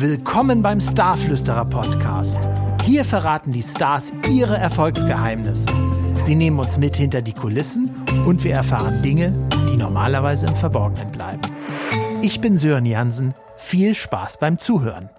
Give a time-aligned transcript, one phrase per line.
[0.00, 2.38] Willkommen beim Starflüsterer Podcast.
[2.84, 5.66] Hier verraten die Stars ihre Erfolgsgeheimnisse.
[6.22, 7.92] Sie nehmen uns mit hinter die Kulissen
[8.24, 9.34] und wir erfahren Dinge,
[9.72, 11.42] die normalerweise im Verborgenen bleiben.
[12.22, 13.34] Ich bin Sören Jansen.
[13.56, 15.10] Viel Spaß beim Zuhören.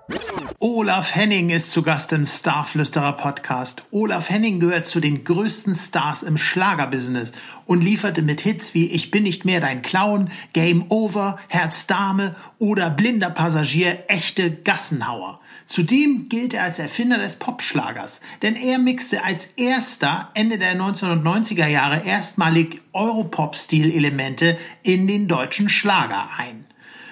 [0.62, 3.84] Olaf Henning ist zu Gast im Starflüsterer Podcast.
[3.92, 7.32] Olaf Henning gehört zu den größten Stars im Schlagerbusiness
[7.66, 12.36] und lieferte mit Hits wie Ich bin nicht mehr dein Clown, Game Over, Herz Dame
[12.57, 15.39] oder Blinder Passagier echte Gassenhauer.
[15.66, 21.68] Zudem gilt er als Erfinder des Popschlagers, denn er mixte als erster Ende der 1990er
[21.68, 26.66] Jahre erstmalig Europop-Stil-Elemente in den deutschen Schlager ein.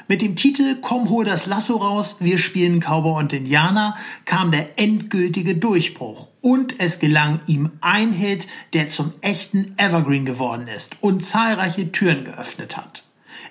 [0.09, 4.79] Mit dem Titel Komm, hol das Lasso raus, wir spielen Cowboy und Indianer kam der
[4.79, 6.29] endgültige Durchbruch.
[6.39, 12.23] Und es gelang ihm ein Hit, der zum echten Evergreen geworden ist und zahlreiche Türen
[12.23, 13.03] geöffnet hat.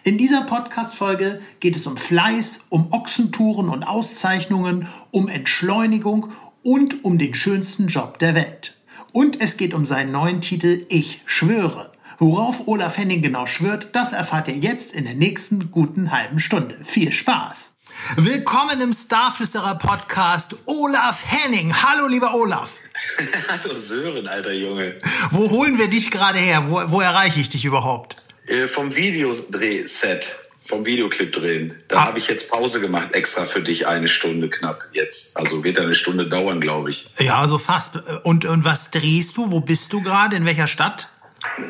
[0.03, 7.19] In dieser Podcast-Folge geht es um Fleiß, um Ochsentouren und Auszeichnungen, um Entschleunigung und um
[7.19, 8.79] den schönsten Job der Welt.
[9.13, 11.93] Und es geht um seinen neuen Titel Ich schwöre.
[12.19, 16.79] Worauf Olaf Henning genau schwört, das erfahrt ihr jetzt in der nächsten guten halben Stunde.
[16.83, 17.75] Viel Spaß!
[18.17, 21.75] Willkommen im Starflüsterer Podcast Olaf Henning.
[21.83, 22.79] Hallo, lieber Olaf.
[23.49, 24.95] Hallo Sören, alter Junge.
[25.31, 26.65] Wo holen wir dich gerade her?
[26.71, 28.17] Wo, wo erreiche ich dich überhaupt?
[28.47, 31.75] Äh, vom Videodrehset, vom Videoclip drehen.
[31.89, 32.05] Da ah.
[32.07, 35.37] habe ich jetzt Pause gemacht, extra für dich eine Stunde knapp jetzt.
[35.37, 37.11] Also wird eine Stunde dauern, glaube ich.
[37.19, 37.97] Ja, so fast.
[38.23, 39.51] Und, und was drehst du?
[39.51, 40.35] Wo bist du gerade?
[40.35, 41.09] In welcher Stadt?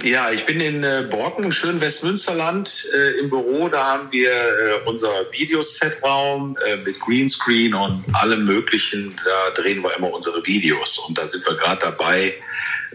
[0.02, 3.68] Ja, ich bin in äh, Borken im schönen Westmünsterland äh, im Büro.
[3.68, 9.14] Da haben wir äh, unser Videosetraum äh, mit Greenscreen und allem Möglichen.
[9.24, 10.98] Da drehen wir immer unsere Videos.
[10.98, 12.34] Und da sind wir gerade dabei,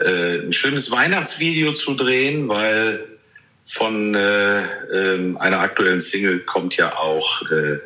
[0.03, 3.07] ein schönes Weihnachtsvideo zu drehen, weil
[3.65, 7.79] von äh, äh, einer aktuellen Single kommt ja auch ein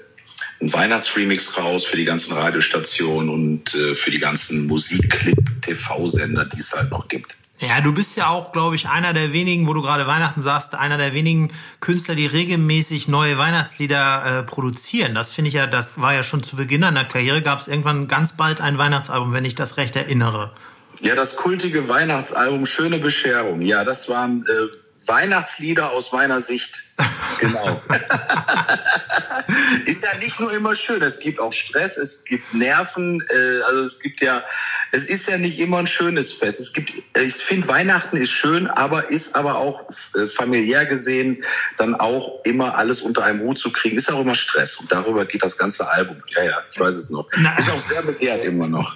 [0.73, 7.07] Weihnachtsremix raus für die ganzen Radiostationen und für die ganzen Musikclip-TV-Sender, die es halt noch
[7.09, 7.37] gibt.
[7.59, 10.75] Ja, du bist ja auch, glaube ich, einer der wenigen, wo du gerade Weihnachten sagst,
[10.75, 15.15] einer der wenigen Künstler, die regelmäßig neue Weihnachtslieder äh, produzieren.
[15.15, 18.09] Das finde ich ja, das war ja schon zu Beginn einer Karriere, gab es irgendwann
[18.09, 20.51] ganz bald ein Weihnachtsalbum, wenn ich das recht erinnere.
[20.99, 23.61] Ja, das kultige Weihnachtsalbum Schöne Bescherung.
[23.61, 26.84] Ja, das waren äh, Weihnachtslieder aus meiner Sicht.
[27.39, 27.81] Genau.
[29.85, 31.01] ist ja nicht nur immer schön.
[31.01, 33.21] Es gibt auch Stress, es gibt Nerven.
[33.29, 34.43] Äh, also es gibt ja
[34.95, 36.59] es ist ja nicht immer ein schönes Fest.
[36.59, 39.81] Es gibt, ich finde, Weihnachten ist schön, aber ist aber auch
[40.15, 41.43] äh, familiär gesehen
[41.77, 44.77] dann auch immer alles unter einem Hut zu kriegen, ist auch immer Stress.
[44.77, 46.17] Und darüber geht das ganze Album.
[46.35, 47.29] Ja, ja, ich weiß es noch.
[47.57, 48.95] Ist auch sehr begehrt immer noch.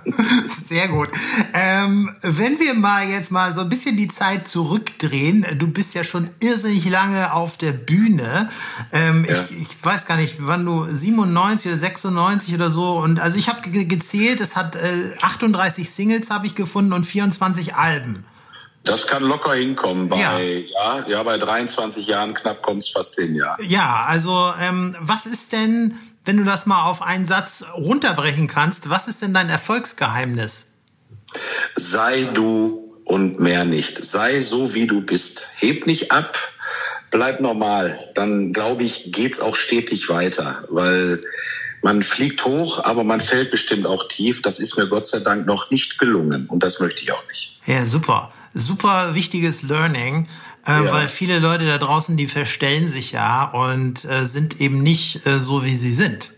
[0.68, 1.08] sehr gut.
[1.52, 6.04] Ähm, wenn wir mal jetzt mal so ein bisschen die Zeit zurückdrehen, du bist ja
[6.04, 8.50] schon irrsinnig lange auf der Bühne.
[8.92, 9.44] Ähm, ja.
[9.44, 13.48] ich, ich, weiß gar nicht, wann du 97 oder 96 oder so und also ich
[13.48, 18.24] habe gezählt, es hat äh, 38 Singles habe ich gefunden und 24 Alben.
[18.86, 20.08] Das kann locker hinkommen.
[20.08, 20.38] Bei, ja.
[20.38, 23.56] ja, ja bei 23 Jahren knapp kommt es fast hin, ja.
[23.60, 28.88] Ja, also ähm, was ist denn, wenn du das mal auf einen Satz runterbrechen kannst,
[28.88, 30.68] was ist denn dein Erfolgsgeheimnis?
[31.74, 34.04] Sei du und mehr nicht.
[34.04, 35.48] Sei so, wie du bist.
[35.56, 36.36] Heb nicht ab,
[37.16, 37.98] bleib normal.
[38.14, 41.22] Dann, glaube ich, geht's auch stetig weiter, weil
[41.80, 44.42] man fliegt hoch, aber man fällt bestimmt auch tief.
[44.42, 47.58] Das ist mir Gott sei Dank noch nicht gelungen und das möchte ich auch nicht.
[47.64, 48.32] Ja, super.
[48.52, 50.28] Super wichtiges Learning.
[50.66, 50.92] Äh, ja.
[50.92, 55.38] Weil viele Leute da draußen, die verstellen sich ja und äh, sind eben nicht äh,
[55.38, 56.32] so, wie sie sind.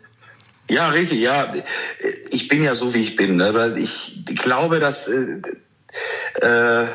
[0.71, 1.51] Ja, richtig, ja.
[2.31, 3.41] Ich bin ja so, wie ich bin.
[3.41, 3.81] Aber ne?
[3.81, 5.41] ich glaube, dass äh,
[6.41, 6.87] äh,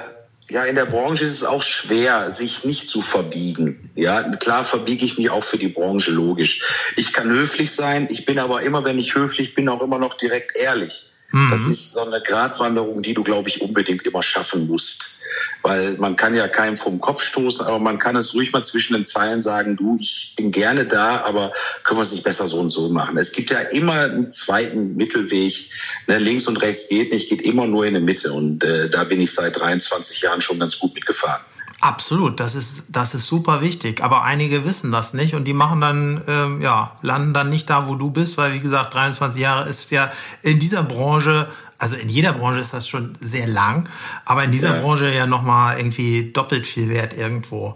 [0.49, 3.89] ja, in der Branche ist es auch schwer, sich nicht zu verbiegen.
[3.95, 6.93] Ja, klar verbiege ich mich auch für die Branche, logisch.
[6.97, 10.15] Ich kann höflich sein, ich bin aber immer, wenn ich höflich bin, auch immer noch
[10.15, 11.12] direkt ehrlich.
[11.33, 11.49] Mhm.
[11.49, 15.15] Das ist so eine Gratwanderung, die du, glaube ich, unbedingt immer schaffen musst.
[15.63, 18.93] Weil man kann ja keinem vom Kopf stoßen, aber man kann es ruhig mal zwischen
[18.93, 21.51] den Zeilen sagen, du, ich bin gerne da, aber
[21.83, 23.17] können wir es nicht besser so und so machen.
[23.17, 25.69] Es gibt ja immer einen zweiten Mittelweg.
[26.05, 28.31] Ne, links und rechts geht nicht, geht immer nur in der Mitte.
[28.31, 31.41] Und äh, da bin ich seit 23 Jahren schon ganz gut mitgefahren.
[31.83, 34.01] Absolut, das ist, das ist super wichtig.
[34.01, 37.89] Aber einige wissen das nicht und die machen dann, ähm, ja, landen dann nicht da,
[37.89, 40.09] wo du bist, weil wie gesagt, 23 Jahre ist ja
[40.43, 43.89] in dieser Branche also in jeder Branche ist das schon sehr lang,
[44.23, 44.81] aber in dieser ja.
[44.81, 47.75] Branche ja nochmal irgendwie doppelt viel wert irgendwo.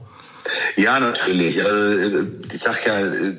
[0.78, 1.62] Ja, natürlich.
[1.62, 2.20] Also,
[2.50, 3.38] ich sag ja, Äh,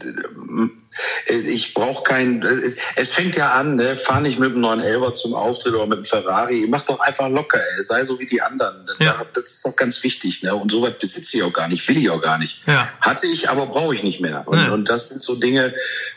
[1.27, 2.43] ich brauche kein.
[2.43, 3.97] Äh, es fängt ja an, ne?
[3.97, 6.67] Fahr nicht mit einem 911 zum Auftritt oder mit einem Ferrari.
[6.69, 7.83] Mach doch einfach locker, ey.
[7.83, 8.85] Sei so wie die anderen.
[8.99, 9.25] Ja.
[9.33, 10.55] Das ist doch ganz wichtig, ne?
[10.55, 12.63] Und sowas besitze ich auch gar nicht, will ich auch gar nicht.
[12.67, 12.89] Ja.
[13.01, 14.43] Hatte ich, aber brauche ich nicht mehr.
[14.47, 14.73] Und, ja.
[14.73, 15.75] und das sind so Dinge,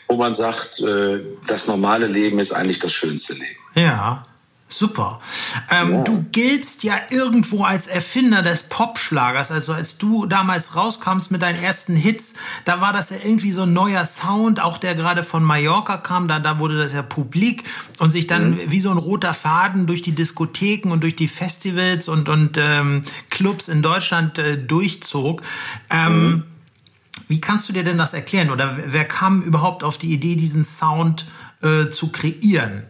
[0.08, 3.58] wo man sagt, äh, das normale Leben ist eigentlich das schönste Leben.
[3.74, 4.26] Ja.
[4.72, 5.20] Super.
[5.70, 6.02] Ähm, ja.
[6.02, 9.50] Du giltst ja irgendwo als Erfinder des Popschlagers.
[9.50, 12.32] Also als du damals rauskamst mit deinen ersten Hits,
[12.64, 16.26] da war das ja irgendwie so ein neuer Sound, auch der gerade von Mallorca kam.
[16.26, 17.64] Da, da wurde das ja publik
[17.98, 18.60] und sich dann mhm.
[18.68, 23.02] wie so ein roter Faden durch die Diskotheken und durch die Festivals und, und ähm,
[23.30, 25.42] Clubs in Deutschland äh, durchzog.
[25.90, 26.42] Ähm, mhm.
[27.28, 28.50] Wie kannst du dir denn das erklären?
[28.50, 31.26] Oder wer kam überhaupt auf die Idee, diesen Sound
[31.62, 32.84] äh, zu kreieren?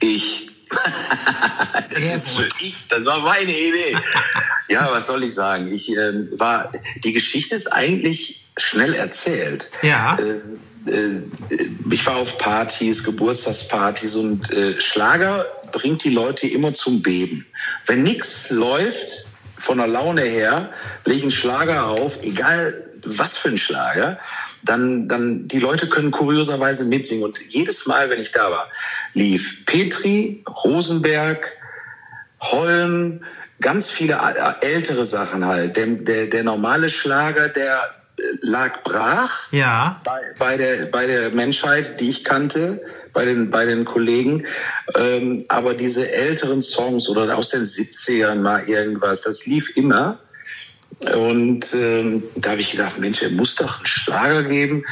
[0.00, 0.48] Ich
[1.90, 3.96] das ich, das war meine Idee.
[4.70, 5.66] ja, was soll ich sagen?
[5.72, 6.70] Ich äh, war,
[7.04, 9.70] die Geschichte ist eigentlich schnell erzählt.
[9.82, 10.16] Ja.
[10.16, 11.22] Äh, äh,
[11.90, 17.46] ich war auf Partys, Geburtstagspartys und äh, Schlager bringt die Leute immer zum Beben.
[17.86, 19.26] Wenn nichts läuft,
[19.58, 20.70] von der Laune her,
[21.04, 24.18] lege ich einen Schlager auf, egal was für ein Schlager,
[24.64, 27.24] dann, dann die Leute können kurioserweise mitsingen.
[27.24, 28.70] Und jedes Mal, wenn ich da war,
[29.14, 31.52] lief Petri, Rosenberg,
[32.40, 33.20] Holm,
[33.60, 34.18] ganz viele
[34.60, 35.76] ältere Sachen halt.
[35.76, 40.00] Der, der, der normale Schlager, der äh, lag brach ja.
[40.04, 42.80] bei, bei, der, bei der Menschheit, die ich kannte,
[43.12, 44.46] bei den, bei den Kollegen.
[44.96, 50.20] Ähm, aber diese älteren Songs oder aus den 70ern mal irgendwas, das lief immer.
[51.00, 54.84] Und ähm, da habe ich gedacht, Mensch, er muss doch einen Schlager geben,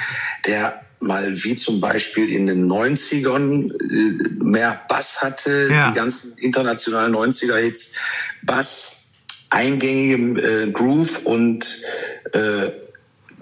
[0.46, 5.90] der mal wie zum Beispiel in den 90ern äh, mehr Bass hatte, ja.
[5.90, 7.92] die ganzen internationalen 90er-Hits,
[8.42, 9.08] Bass,
[9.50, 11.82] eingängigem äh, Groove und
[12.32, 12.70] äh,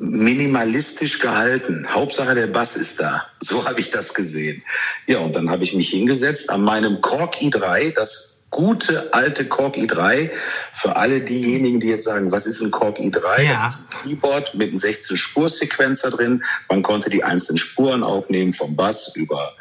[0.00, 1.87] minimalistisch gehalten.
[1.88, 3.26] Hauptsache der Bass ist da.
[3.38, 4.62] So habe ich das gesehen.
[5.06, 9.76] Ja, und dann habe ich mich hingesetzt an meinem Korg i3, das gute alte Korg
[9.76, 10.30] i3
[10.72, 13.42] für alle diejenigen, die jetzt sagen, was ist ein Korg i3?
[13.42, 13.52] Ja.
[13.52, 16.44] Das ist ein Keyboard mit einem 16-Spur-Sequenzer drin.
[16.68, 19.56] Man konnte die einzelnen Spuren aufnehmen, vom Bass über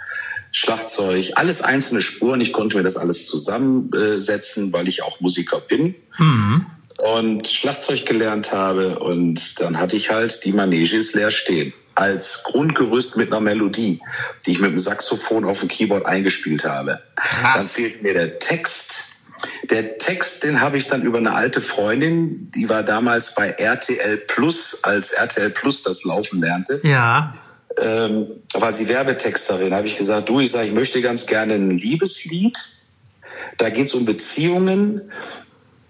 [0.51, 2.39] Schlagzeug, alles einzelne Spuren.
[2.39, 5.95] Ich konnte mir das alles zusammensetzen, weil ich auch Musiker bin.
[6.19, 6.67] Mhm.
[6.99, 12.43] Und Schlagzeug gelernt habe und dann hatte ich halt die Manege ist leer stehen als
[12.43, 14.01] Grundgerüst mit einer Melodie,
[14.45, 17.01] die ich mit dem Saxophon auf dem Keyboard eingespielt habe.
[17.15, 17.55] Krass.
[17.55, 19.05] Dann fehlt mir der Text.
[19.69, 24.17] Der Text, den habe ich dann über eine alte Freundin, die war damals bei RTL
[24.27, 26.79] Plus, als RTL Plus das laufen lernte.
[26.83, 27.35] Ja.
[27.81, 29.73] Ähm, war sie Werbetexterin.
[29.73, 32.57] Habe ich gesagt, du, ich sage, ich möchte ganz gerne ein Liebeslied.
[33.57, 35.11] Da geht es um Beziehungen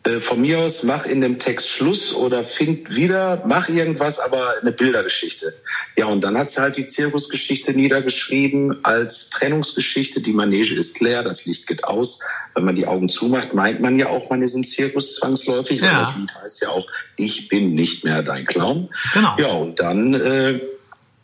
[0.06, 4.56] äh, von mir aus mach in dem Text Schluss oder find wieder, mach irgendwas, aber
[4.62, 5.54] eine Bildergeschichte.
[5.96, 10.20] Ja, und dann hat sie halt die Zirkusgeschichte niedergeschrieben als Trennungsgeschichte.
[10.20, 12.20] Die Manege ist leer, das Licht geht aus.
[12.54, 15.90] Wenn man die Augen zumacht, meint man ja auch, man ist im Zirkus zwangsläufig, weil
[15.90, 16.00] ja.
[16.00, 16.86] das Lied heißt ja auch,
[17.16, 18.90] ich bin nicht mehr dein Clown.
[19.14, 19.36] Genau.
[19.38, 20.60] Ja, und dann äh,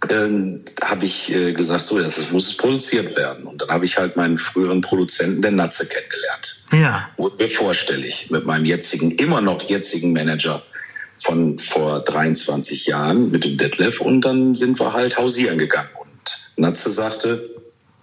[0.10, 3.46] ähm, habe ich äh, gesagt, so, das muss produziert werden.
[3.46, 6.64] Und dann habe ich halt meinen früheren Produzenten, den Natze, kennengelernt.
[6.72, 7.10] Ja.
[7.18, 10.64] Wurden wir vorstellig mit meinem jetzigen, immer noch jetzigen Manager
[11.18, 14.00] von vor 23 Jahren mit dem Detlef.
[14.00, 15.90] Und dann sind wir halt hausieren gegangen.
[16.00, 17.50] Und Natze sagte,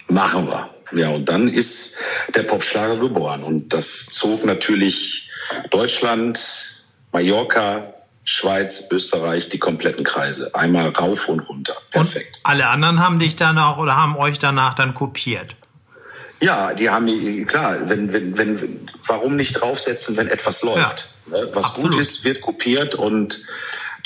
[0.08, 0.70] machen wir.
[0.92, 1.96] Ja, und dann ist
[2.34, 3.42] der Popschlager geboren.
[3.42, 5.30] Und das zog natürlich
[5.70, 7.95] Deutschland, Mallorca,
[8.28, 10.52] Schweiz, Österreich, die kompletten Kreise.
[10.52, 11.76] Einmal rauf und runter.
[11.92, 12.38] Perfekt.
[12.38, 15.54] Und alle anderen haben dich danach oder haben euch danach dann kopiert?
[16.40, 21.08] Ja, die haben, klar, wenn, wenn, wenn, warum nicht draufsetzen, wenn etwas läuft?
[21.28, 21.50] Ja, ne?
[21.52, 21.92] Was absolut.
[21.92, 23.42] gut ist, wird kopiert und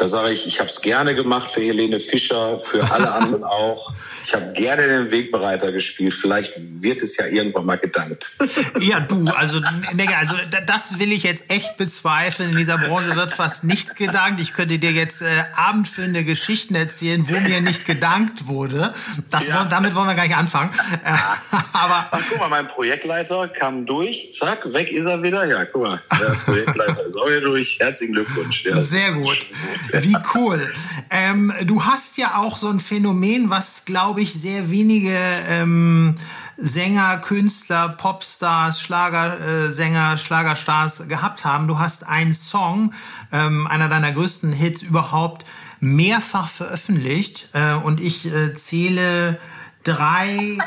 [0.01, 3.93] da sage ich, ich habe es gerne gemacht für Helene Fischer, für alle anderen auch.
[4.23, 6.15] Ich habe gerne den Wegbereiter gespielt.
[6.15, 8.27] Vielleicht wird es ja irgendwann mal gedankt.
[8.81, 10.35] Ja, du, also, also
[10.67, 12.53] das will ich jetzt echt bezweifeln.
[12.53, 14.41] In dieser Branche wird fast nichts gedankt.
[14.41, 18.95] Ich könnte dir jetzt äh, abendfüllende Geschichten erzählen, wo mir nicht gedankt wurde.
[19.31, 19.65] Das, ja.
[19.65, 20.71] Damit wollen wir gar nicht anfangen.
[21.05, 21.11] Äh,
[21.73, 25.45] aber Ach, guck mal, mein Projektleiter kam durch, zack, weg ist er wieder.
[25.47, 27.79] Ja, guck mal, der Projektleiter ist auch hier durch.
[27.81, 28.65] Herzlichen Glückwunsch.
[28.65, 28.83] Ja.
[28.83, 29.47] Sehr gut.
[29.93, 30.73] Wie cool.
[31.11, 35.17] Ähm, du hast ja auch so ein Phänomen, was, glaube ich, sehr wenige
[35.49, 36.15] ähm,
[36.57, 41.67] Sänger, Künstler, Popstars, Schlagersänger, äh, Schlagerstars gehabt haben.
[41.67, 42.93] Du hast einen Song,
[43.33, 45.47] ähm, einer deiner größten Hits überhaupt,
[45.81, 47.49] mehrfach veröffentlicht.
[47.55, 49.39] Äh, und ich äh, zähle
[49.83, 50.59] drei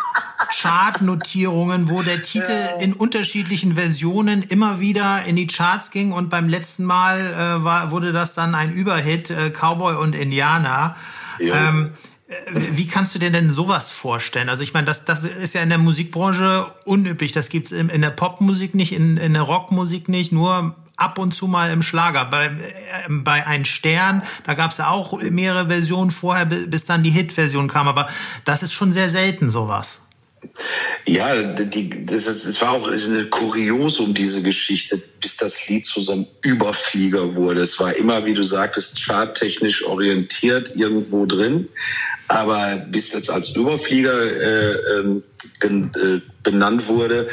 [0.51, 6.49] Chartnotierungen, wo der Titel in unterschiedlichen Versionen immer wieder in die Charts ging und beim
[6.49, 10.95] letzten Mal äh, war, wurde das dann ein Überhit, äh, Cowboy und Indianer.
[11.39, 11.91] Ähm,
[12.47, 14.49] wie kannst du dir denn sowas vorstellen?
[14.49, 17.31] Also ich meine, das, das ist ja in der Musikbranche unüblich.
[17.31, 21.33] Das gibt's in, in der Popmusik nicht, in, in der Rockmusik nicht, nur ab und
[21.33, 22.25] zu mal im Schlager.
[22.25, 22.51] Bei, äh,
[23.09, 27.87] bei Ein Stern, da gab's ja auch mehrere Versionen vorher, bis dann die Hit-Version kam.
[27.87, 28.09] Aber
[28.45, 30.01] das ist schon sehr selten sowas.
[31.05, 36.01] Ja, die, das, ist, das war auch eine Kuriosum, diese Geschichte, bis das Lied zu
[36.01, 37.61] so einem Überflieger wurde.
[37.61, 41.67] Es war immer, wie du sagtest, charttechnisch orientiert irgendwo drin.
[42.29, 45.23] Aber bis das als Überflieger äh, ähm,
[45.61, 47.27] äh, benannt wurde,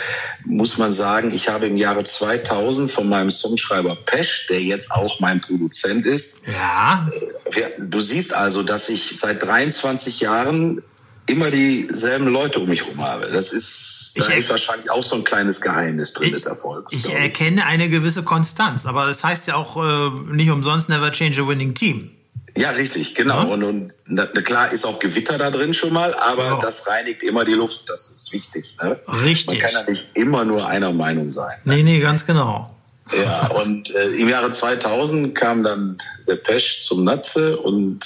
[0.44, 5.20] muss man sagen, ich habe im Jahre 2000 von meinem Songschreiber Pesch, der jetzt auch
[5.20, 6.38] mein Produzent ist.
[6.46, 7.06] Ja.
[7.54, 10.82] Äh, du siehst also, dass ich seit 23 Jahren
[11.30, 13.30] immer dieselben Leute um mich herum habe.
[13.32, 16.92] Das ist, da ist wahrscheinlich auch so ein kleines Geheimnis drin ich, des Erfolgs.
[16.92, 21.12] Ich, ich erkenne eine gewisse Konstanz, aber das heißt ja auch äh, nicht umsonst never
[21.12, 22.10] change a winning team.
[22.56, 23.42] Ja, richtig, genau.
[23.42, 23.48] Ja.
[23.48, 26.58] Und, und na, klar ist auch Gewitter da drin schon mal, aber ja.
[26.60, 27.88] das reinigt immer die Luft.
[27.88, 28.76] Das ist wichtig.
[28.82, 28.98] Ne?
[29.24, 29.62] Richtig.
[29.62, 31.58] Man kann ja nicht immer nur einer Meinung sein.
[31.64, 31.76] Ne?
[31.76, 32.68] Nee, nee, ganz genau.
[33.16, 38.04] Ja, und äh, im Jahre 2000 kam dann der Pesch zum Natze und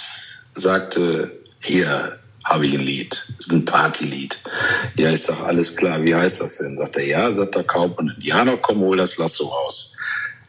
[0.54, 4.38] sagte, hier habe ich ein Lied, das ist ein Partylied.
[4.96, 6.76] Ja, ist doch alles klar, wie heißt das denn?
[6.76, 9.92] Sagt er, ja, sagt der Kaufmann, ja, noch komm, hol das Lasso raus.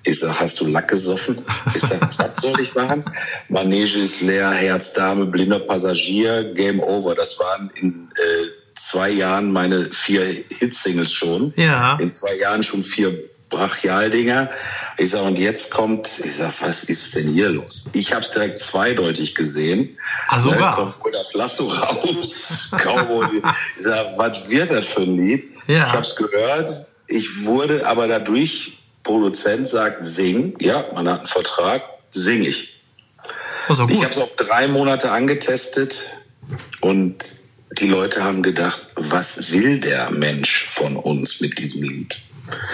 [0.04, 1.42] Ich sag, hast du Lack gesoffen?
[1.74, 3.04] Ich sag, was soll ich machen?
[3.50, 7.16] Manege ist leer, Herz, Dame, blinder Passagier, Game Over.
[7.16, 11.54] Das waren in äh, zwei Jahren meine vier Hitsingles schon.
[11.56, 11.98] Ja.
[12.00, 13.18] In zwei Jahren schon vier
[13.56, 14.50] Brachialdinger.
[14.98, 17.86] Ich sag, und jetzt kommt, ich sag, was ist denn hier los?
[17.94, 19.98] Ich habe es direkt zweideutig gesehen.
[20.28, 20.76] Ah, sogar?
[20.76, 22.70] Kommt wohl das Lasso raus.
[23.78, 25.50] ich sag, was wird das für ein Lied?
[25.68, 25.84] Ja.
[25.84, 26.88] Ich habe es gehört.
[27.08, 30.56] Ich wurde aber dadurch Produzent sagt, sing.
[30.60, 32.82] Ja, man hat einen Vertrag, sing ich.
[33.68, 36.06] Also ich habe es auch drei Monate angetestet
[36.82, 37.16] und
[37.80, 42.22] die Leute haben gedacht, was will der Mensch von uns mit diesem Lied?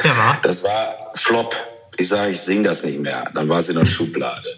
[0.04, 0.40] Ja, war.
[0.42, 1.56] Das war Flop.
[1.98, 3.30] Ich sage, ich singe das nicht mehr.
[3.34, 4.58] Dann war es in der Schublade.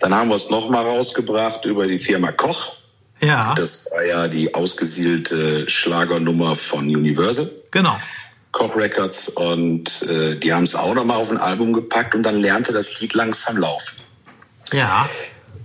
[0.00, 2.74] Dann haben wir es nochmal rausgebracht über die Firma Koch.
[3.20, 3.54] Ja.
[3.54, 7.50] Das war ja die ausgesiedelte Schlagernummer von Universal.
[7.70, 7.98] Genau.
[8.52, 12.36] Koch Records und äh, die haben es auch nochmal auf ein Album gepackt und dann
[12.36, 13.96] lernte das Lied langsam laufen.
[14.72, 15.08] Ja.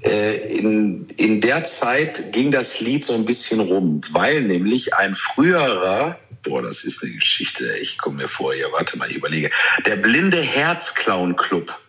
[0.03, 5.15] Äh, in, in der Zeit ging das Lied so ein bisschen rum, weil nämlich ein
[5.15, 9.49] früherer, boah, das ist eine Geschichte, ich komme mir vor, hier, warte mal, ich überlege,
[9.85, 11.79] der Blinde Herzclown Club.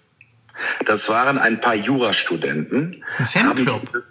[0.84, 3.04] Das waren ein paar Jurastudenten.
[3.18, 4.02] Ein Fanclub?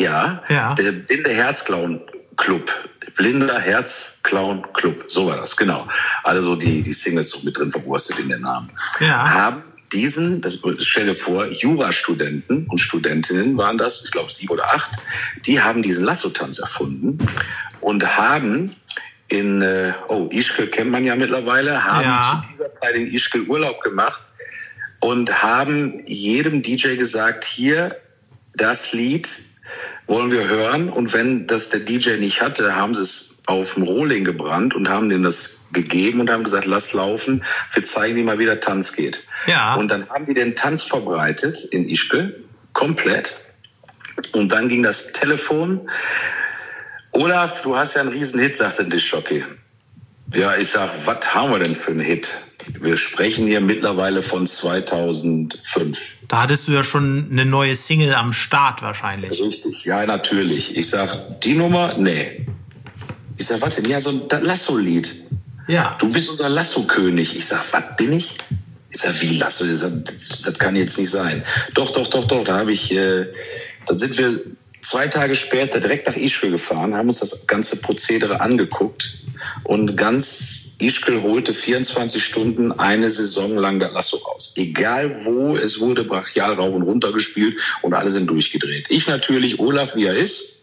[0.00, 2.00] Ja, ja, der Blinde Herzclown
[2.36, 2.70] Club
[3.14, 5.84] Blinder Herz Clown Club, so war das, genau.
[6.22, 8.70] Also die, die Singles so mit drin verwurstet in den Namen.
[9.00, 9.30] Ja.
[9.30, 14.90] Haben diesen, das stelle vor, Jurastudenten und Studentinnen waren das, ich glaube sieben oder acht,
[15.46, 17.18] die haben diesen Lasso-Tanz erfunden
[17.80, 18.74] und haben
[19.28, 22.42] in, äh, oh, Ischgl kennt man ja mittlerweile, haben ja.
[22.42, 24.22] zu dieser Zeit in Ischgl Urlaub gemacht
[25.00, 27.96] und haben jedem DJ gesagt, hier,
[28.54, 29.28] das Lied
[30.06, 30.90] wollen wir hören.
[30.90, 34.88] Und wenn das der DJ nicht hatte, haben sie es auf dem Rohling gebrannt und
[34.88, 38.60] haben denen das gegeben und haben gesagt, lass laufen, wir zeigen dir mal, wie der
[38.60, 39.24] Tanz geht.
[39.46, 39.74] Ja.
[39.74, 43.38] Und dann haben die den Tanz verbreitet in Ischgl, komplett.
[44.32, 45.88] Und dann ging das Telefon.
[47.12, 49.44] Olaf, du hast ja einen riesen Hit, sagte der Dischjockey.
[50.34, 52.38] Ja, ich sag, was haben wir denn für einen Hit?
[52.80, 55.98] Wir sprechen hier mittlerweile von 2005.
[56.28, 59.42] Da hattest du ja schon eine neue Single am Start wahrscheinlich.
[59.42, 60.76] Richtig, ja, natürlich.
[60.76, 62.46] Ich sag, die Nummer, nee.
[63.36, 65.24] Ich sag, warte, ja, so ein Lasso-Lied.
[65.68, 65.96] Ja.
[65.98, 67.34] Du bist unser Lasso-König.
[67.36, 68.34] Ich sag, was bin ich?
[68.90, 69.64] Ich sag, wie Lasso?
[69.64, 71.44] Ich sag, das, das kann jetzt nicht sein.
[71.74, 72.44] Doch, doch, doch, doch.
[72.44, 73.26] Da habe ich, äh,
[73.86, 74.40] dann sind wir
[74.82, 79.18] zwei Tage später direkt nach Ischgl gefahren, haben uns das ganze Prozedere angeguckt
[79.64, 84.52] und ganz Ischgl holte 24 Stunden eine Saison lang das Lasso raus.
[84.56, 88.86] Egal wo, es wurde brachial rauf und runter gespielt und alle sind durchgedreht.
[88.88, 90.61] Ich natürlich, Olaf, wie er ist,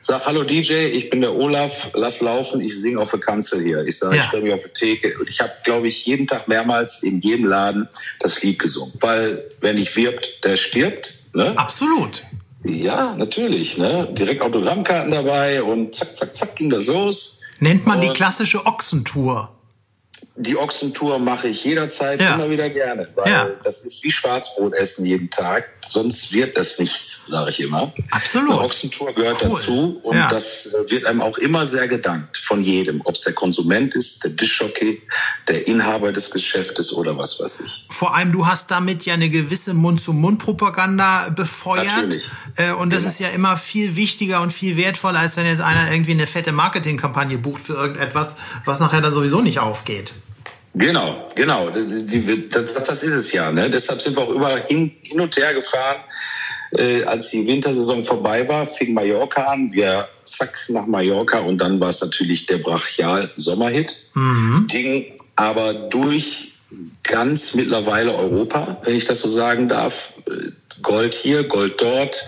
[0.00, 3.84] sag, hallo DJ, ich bin der Olaf, lass laufen, ich singe auf der Kanzel hier.
[3.84, 4.22] Ich sage, ja.
[4.22, 5.18] ich stelle mich auf die Theke.
[5.18, 7.88] Und ich habe, glaube ich, jeden Tag mehrmals in jedem Laden
[8.20, 8.94] das Lied gesungen.
[9.00, 11.14] Weil, wer nicht wirbt, der stirbt.
[11.34, 11.56] Ne?
[11.56, 12.22] Absolut.
[12.64, 13.78] Ja, natürlich.
[13.78, 14.08] Ne?
[14.12, 17.40] Direkt Autogrammkarten dabei und zack, zack, zack ging das los.
[17.58, 19.55] Nennt man und die klassische Ochsentour.
[20.38, 22.34] Die Ochsentour mache ich jederzeit Ja.
[22.34, 23.48] immer wieder gerne, weil Ja.
[23.64, 25.64] das ist wie Schwarzbrot essen jeden Tag.
[25.88, 27.92] Sonst wird das nichts, sage ich immer.
[28.10, 28.50] Absolut.
[28.50, 29.50] Eine Ochsentour gehört Cool.
[29.50, 30.28] dazu und Ja.
[30.28, 34.24] das äh, wird einem auch immer sehr gedankt von jedem, ob es der Konsument ist,
[34.24, 35.00] der Dischjockey,
[35.48, 37.86] der Inhaber des Geschäftes oder was weiß ich.
[37.88, 41.86] Vor allem, du hast damit ja eine gewisse Mund-zu-Mund-Propaganda befeuert.
[41.86, 42.30] Natürlich.
[42.56, 43.12] Äh, und das Genau.
[43.12, 46.52] ist ja immer viel wichtiger und viel wertvoller, als wenn jetzt einer irgendwie eine fette
[46.52, 50.12] Marketingkampagne bucht für irgendetwas, was nachher dann sowieso nicht aufgeht.
[50.78, 51.70] Genau, genau.
[51.70, 53.50] Das, das, ist es ja.
[53.50, 53.70] Ne?
[53.70, 56.02] Deshalb sind wir auch überall hin, hin und her gefahren.
[56.72, 59.72] Äh, als die Wintersaison vorbei war, fing Mallorca an.
[59.72, 63.96] Wir zack nach Mallorca und dann war es natürlich der brachial Sommerhit.
[64.68, 65.06] Ging
[65.36, 66.58] aber durch
[67.04, 70.12] ganz mittlerweile Europa, wenn ich das so sagen darf.
[70.82, 72.24] Gold hier, Gold dort,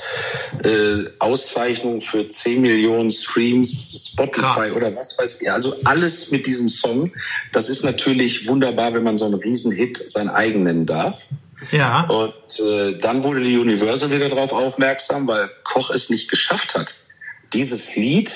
[0.64, 4.72] äh, Auszeichnung für 10 Millionen Streams, Spotify Krass.
[4.72, 5.50] oder was weiß ich.
[5.50, 7.12] Also alles mit diesem Song.
[7.52, 11.26] Das ist natürlich wunderbar, wenn man so einen Riesenhit sein eigen nennen darf.
[11.70, 12.04] Ja.
[12.04, 16.94] Und äh, dann wurde die Universal wieder darauf aufmerksam, weil Koch es nicht geschafft hat,
[17.52, 18.30] dieses Lied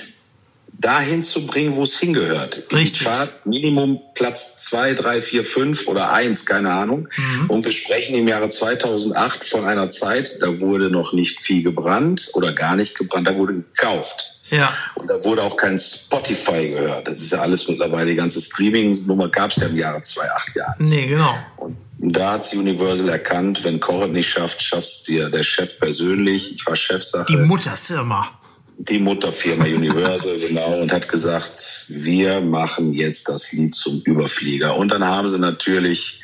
[0.82, 2.64] dahin zu bringen, wo es hingehört.
[2.72, 3.04] Richtig.
[3.04, 7.08] Charts, Minimum Platz zwei, drei, vier, fünf oder eins, keine Ahnung.
[7.16, 7.50] Mhm.
[7.50, 12.30] Und wir sprechen im Jahre 2008 von einer Zeit, da wurde noch nicht viel gebrannt
[12.34, 14.28] oder gar nicht gebrannt, da wurde gekauft.
[14.50, 14.74] Ja.
[14.96, 17.08] Und da wurde auch kein Spotify gehört.
[17.08, 20.76] Das ist ja alles mittlerweile, die ganze Streaming-Nummer gab es ja im Jahre 2008 gar
[20.78, 20.90] nicht.
[20.90, 21.34] Nee, genau.
[21.56, 25.78] Und da hat sie Universal erkannt, wenn Koch es nicht schafft, schafft's dir der Chef
[25.78, 26.52] persönlich.
[26.52, 27.26] Ich war Chefsache.
[27.28, 28.41] Die Mutterfirma.
[28.78, 34.76] Die Mutterfirma Universal, genau, und hat gesagt, wir machen jetzt das Lied zum Überflieger.
[34.76, 36.22] Und dann haben sie natürlich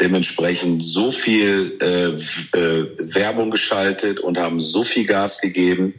[0.00, 5.94] dementsprechend so viel äh, äh, Werbung geschaltet und haben so viel Gas gegeben,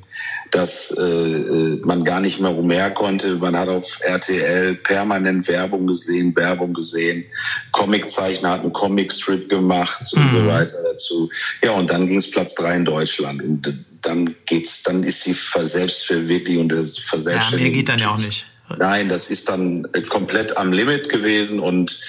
[0.51, 3.35] dass äh, äh, man gar nicht mehr umher konnte.
[3.35, 7.25] Man hat auf RTL permanent Werbung gesehen, Werbung gesehen.
[7.71, 11.29] Comiczeichner hat einen Comicstrip gemacht und so weiter dazu.
[11.63, 13.41] Ja, und dann ging es Platz drei in Deutschland.
[13.41, 17.71] Und dann geht's, dann ist die Verselbstverwirklichung und das Ja, Verselbstständigung.
[17.71, 18.45] mehr geht dann ja auch nicht.
[18.77, 22.01] Nein, das ist dann komplett am Limit gewesen und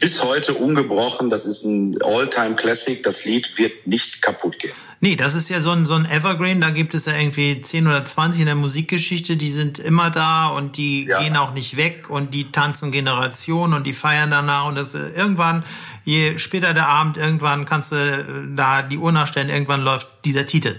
[0.00, 1.30] bis heute ungebrochen.
[1.30, 3.00] Das ist ein All-Time-Classic.
[3.04, 4.72] Das Lied wird nicht kaputt gehen.
[4.98, 7.86] Nee, das ist ja so ein, so ein Evergreen, da gibt es ja irgendwie 10
[7.86, 11.22] oder 20 in der Musikgeschichte, die sind immer da und die Ja.
[11.22, 15.08] gehen auch nicht weg und die tanzen Generationen und die feiern danach und das äh,
[15.16, 15.62] irgendwann,
[16.04, 20.44] je später der Abend, irgendwann kannst du äh, da die Uhr nachstellen, irgendwann läuft dieser
[20.46, 20.74] Titel.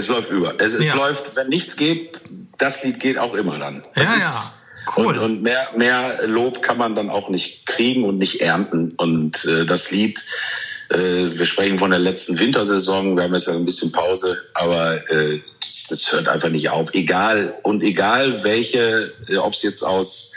[0.00, 0.54] Es läuft über.
[0.58, 0.94] Es, es Ja.
[0.94, 2.20] läuft, wenn nichts geht,
[2.58, 3.82] das Lied geht auch immer dann.
[3.94, 4.52] Das Ja, ist- ja.
[4.96, 5.18] Cool.
[5.18, 8.92] Und, und mehr, mehr Lob kann man dann auch nicht kriegen und nicht ernten.
[8.96, 10.18] Und äh, das Lied,
[10.88, 14.94] äh, wir sprechen von der letzten Wintersaison, wir haben jetzt ja ein bisschen Pause, aber
[15.10, 16.92] äh, das, das hört einfach nicht auf.
[16.94, 20.32] Egal und egal welche, äh, ob es jetzt aus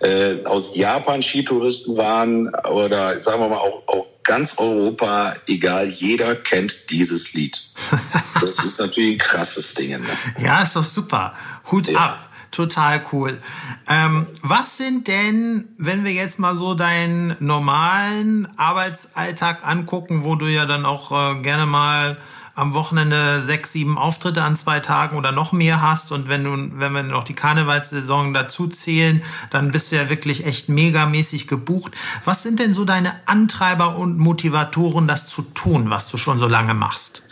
[0.00, 6.34] äh, aus Japan Skitouristen waren oder sagen wir mal auch, auch ganz Europa, egal, jeder
[6.34, 7.62] kennt dieses Lied.
[8.40, 9.92] Das ist natürlich ein krasses Ding.
[9.92, 10.06] Ne?
[10.38, 11.32] Ja, ist doch super.
[11.70, 11.98] Hut Ja.
[12.00, 12.30] ab.
[12.52, 13.40] Total cool.
[13.88, 20.46] Ähm, was sind denn, wenn wir jetzt mal so deinen normalen Arbeitsalltag angucken, wo du
[20.46, 22.18] ja dann auch äh, gerne mal
[22.56, 26.50] am Wochenende sechs, sieben Auftritte an zwei Tagen oder noch mehr hast und wenn du,
[26.80, 31.92] wenn wir noch die Karnevalssaison dazu zählen, dann bist du ja wirklich echt megamäßig gebucht.
[32.24, 36.48] Was sind denn so deine Antreiber und Motivatoren, das zu tun, was du schon so
[36.48, 37.22] lange machst?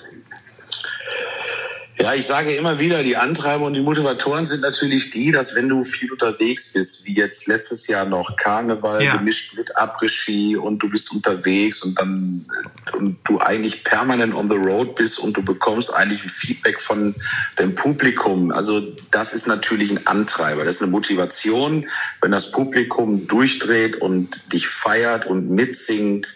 [1.96, 5.68] Ja, ich sage immer wieder, die Antreiber und die Motivatoren sind natürlich die, dass wenn
[5.68, 9.16] du viel unterwegs bist, wie jetzt letztes Jahr noch Karneval Ja.
[9.16, 12.46] gemischt mit Après-Ski und du bist unterwegs und dann
[12.92, 17.14] und du eigentlich permanent on the road bist und du bekommst eigentlich ein Feedback von
[17.59, 18.50] dem Publikum.
[18.50, 18.80] Also
[19.12, 21.87] das ist natürlich ein Antreiber, das ist eine Motivation,
[22.20, 26.35] wenn das Publikum durchdreht und dich feiert und mitsingt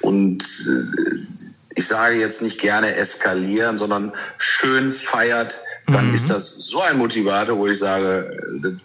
[0.00, 6.82] und äh, ich sage jetzt nicht gerne eskalieren, sondern schön feiert, dann ist das so
[6.82, 8.36] ein Motivator, wo ich sage,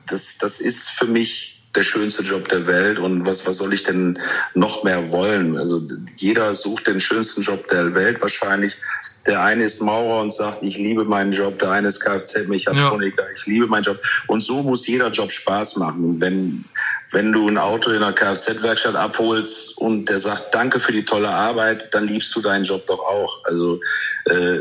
[0.07, 3.83] das, das ist für mich der schönste Job der Welt und was, was soll ich
[3.83, 4.19] denn
[4.53, 5.57] noch mehr wollen?
[5.57, 5.81] Also
[6.17, 8.77] jeder sucht den schönsten Job der Welt wahrscheinlich.
[9.25, 11.57] Der eine ist Maurer und sagt, ich liebe meinen Job.
[11.59, 13.99] Der eine ist Kfz-Mechatroniker, ich liebe meinen Job.
[14.27, 16.21] Und so muss jeder Job Spaß machen.
[16.21, 16.65] Wenn,
[17.11, 21.29] wenn du ein Auto in einer Kfz-Werkstatt abholst und der sagt, danke für die tolle
[21.29, 23.43] Arbeit, dann liebst du deinen Job doch auch.
[23.45, 23.79] Also
[24.25, 24.59] äh,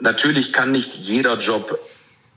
[0.00, 1.78] natürlich kann nicht jeder Job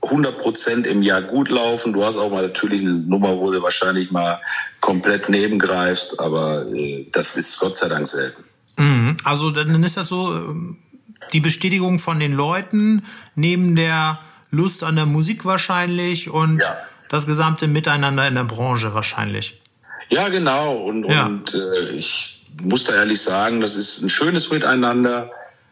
[0.02, 1.92] 100 Prozent im Jahr gut laufen.
[1.92, 4.40] Du hast auch mal natürlich eine Nummer, wo du wahrscheinlich mal
[4.80, 8.42] komplett nebengreifst, aber äh, das ist Gott sei Dank selten.
[8.76, 9.16] Mhm.
[9.24, 10.78] Also dann ist das so ähm,
[11.32, 14.18] die Bestätigung von den Leuten neben der
[14.50, 16.76] Lust an der Musik wahrscheinlich und Ja.
[17.10, 19.58] das gesamte Miteinander in der Branche wahrscheinlich.
[20.10, 20.74] Ja, genau.
[20.76, 21.26] Und, ja.
[21.26, 25.30] und äh, ich muss da ehrlich sagen, das ist ein schönes Miteinander.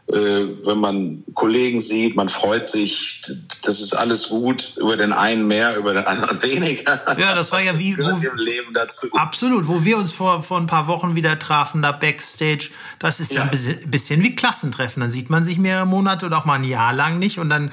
[0.08, 3.22] Äh, wenn man Kollegen sieht, man freut sich,
[3.62, 7.02] das ist alles gut, über den einen mehr, über den anderen weniger.
[7.18, 9.08] Ja, das war ja wie wo, im Leben dazu.
[9.14, 13.32] Absolut, wo wir uns vor, vor ein paar Wochen wieder trafen, da Backstage, das ist
[13.32, 15.00] ja, ja ein bisschen wie Klassentreffen.
[15.00, 17.72] Dann sieht man sich mehrere Monate oder auch mal ein Jahr lang nicht und dann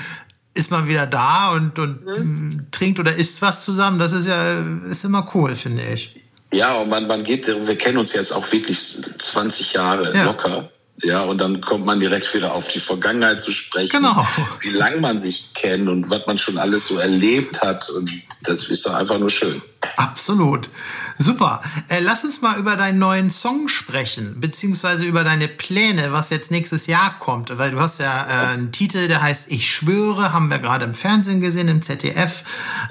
[0.56, 2.67] ist man wieder da und, und mhm.
[2.72, 4.00] trinkt oder isst was zusammen.
[4.00, 6.13] Das ist ja ist immer cool, finde ich.
[6.52, 8.80] Ja, und man, man geht, wir kennen uns jetzt auch wirklich
[9.19, 10.24] 20 Jahre ja.
[10.24, 10.69] locker.
[11.01, 13.97] Ja, und dann kommt man direkt wieder auf die Vergangenheit zu sprechen.
[13.97, 14.27] Genau.
[14.60, 17.89] Wie lange man sich kennt und was man schon alles so erlebt hat.
[17.89, 18.10] Und
[18.43, 19.62] das ist doch einfach nur schön.
[19.97, 20.69] Absolut.
[21.17, 21.62] Super.
[21.88, 26.51] Äh, lass uns mal über deinen neuen Song sprechen, beziehungsweise über deine Pläne, was jetzt
[26.51, 27.56] nächstes Jahr kommt.
[27.58, 30.93] Weil du hast ja äh, einen Titel, der heißt Ich schwöre, haben wir gerade im
[30.93, 32.43] Fernsehen gesehen, im ZDF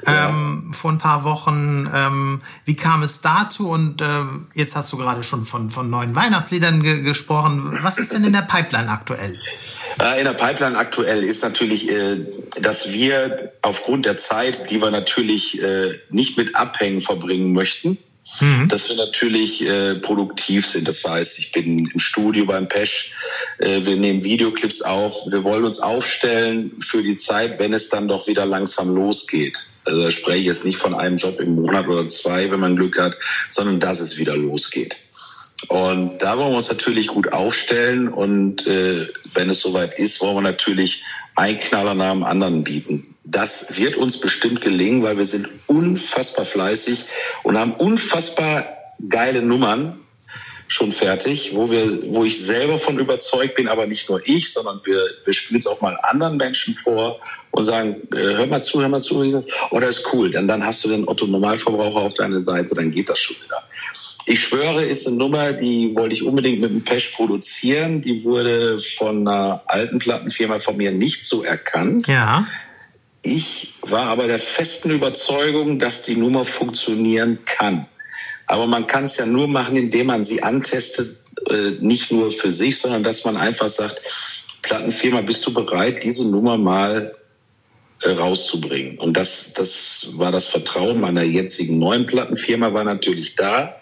[0.07, 0.29] ja.
[0.29, 1.91] ähm, vor ein paar Wochen.
[1.93, 3.69] Ähm, wie kam es dazu?
[3.69, 7.71] Und ähm, jetzt hast du gerade schon von, von neuen Weihnachtsliedern ge gesprochen.
[7.83, 9.37] Was ist denn in der Pipeline aktuell?
[10.01, 12.17] Äh, in der Pipeline aktuell ist natürlich, äh,
[12.61, 17.99] dass wir aufgrund der Zeit, die wir natürlich äh, nicht mit Abhängen verbringen möchten,
[18.41, 18.69] mhm.
[18.69, 19.65] dass wir natürlich
[20.01, 20.89] produktiv sind.
[20.89, 23.15] Das heißt, ich bin im Studio beim Pesch,
[23.59, 28.27] wir nehmen Videoclips auf, wir wollen uns aufstellen für die Zeit, wenn es dann doch
[28.27, 29.67] wieder langsam losgeht.
[29.85, 32.77] Also da spreche ich jetzt nicht von einem Job im Monat oder zwei, wenn man
[32.77, 33.17] Glück hat,
[33.51, 34.99] sondern dass es wieder losgeht.
[35.69, 40.37] Und da wollen wir uns natürlich gut aufstellen und äh, wenn es soweit ist, wollen
[40.37, 43.03] wir natürlich ein Knaller nach dem anderen bieten.
[43.25, 47.05] Das wird uns bestimmt gelingen, weil wir sind unfassbar fleißig
[47.43, 48.67] und haben unfassbar
[49.09, 49.99] geile Nummern
[50.73, 54.81] schon fertig, wo wir, wo ich selber von überzeugt bin, aber nicht nur ich, sondern
[54.85, 57.19] wir, wir spielen es auch mal anderen Menschen vor
[57.51, 59.45] und sagen, äh, hör mal zu, hör mal zu.
[59.71, 60.31] Oh, das ist cool.
[60.31, 63.63] Dann, dann hast du den Otto Normalverbraucher auf deiner Seite, dann geht das schon wieder.
[64.27, 68.01] Ich schwöre, ist eine Nummer, die wollte ich unbedingt mit dem Pesch produzieren.
[68.01, 72.07] Die wurde von einer alten Plattenfirma von mir nicht so erkannt.
[72.07, 72.47] Ja.
[73.23, 77.87] Ich war aber der festen Überzeugung, dass die Nummer funktionieren kann.
[78.47, 81.17] Aber man kann es ja nur machen, indem man sie antestet,
[81.49, 84.03] äh, nicht nur für sich, sondern dass man einfach sagt,
[84.63, 87.17] Plattenfirma, bist du bereit, diese Nummer mal
[88.03, 88.99] äh, rauszubringen?
[88.99, 93.82] Und das, das war das Vertrauen meiner jetzigen neuen Plattenfirma war natürlich da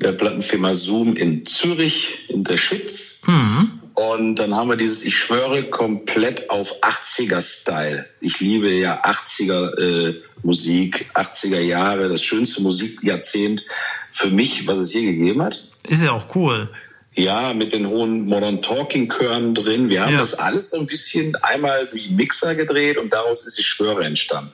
[0.00, 3.22] der Plattenfirma Zoom in Zürich, in der Schütz.
[3.26, 3.80] Mhm.
[3.94, 8.06] Und dann haben wir dieses, ich schwöre, komplett auf 80er-Style.
[8.20, 13.64] Ich liebe ja 80er äh, Musik, 80er Jahre, das schönste Musikjahrzehnt
[14.10, 15.68] für mich, was es je gegeben hat.
[15.88, 16.70] Ist ja auch cool.
[17.18, 19.88] Ja, mit den hohen Modern Talking Chören drin.
[19.88, 20.20] Wir haben ja.
[20.20, 24.52] das alles so ein bisschen einmal wie Mixer gedreht und daraus ist die Schwöre entstanden.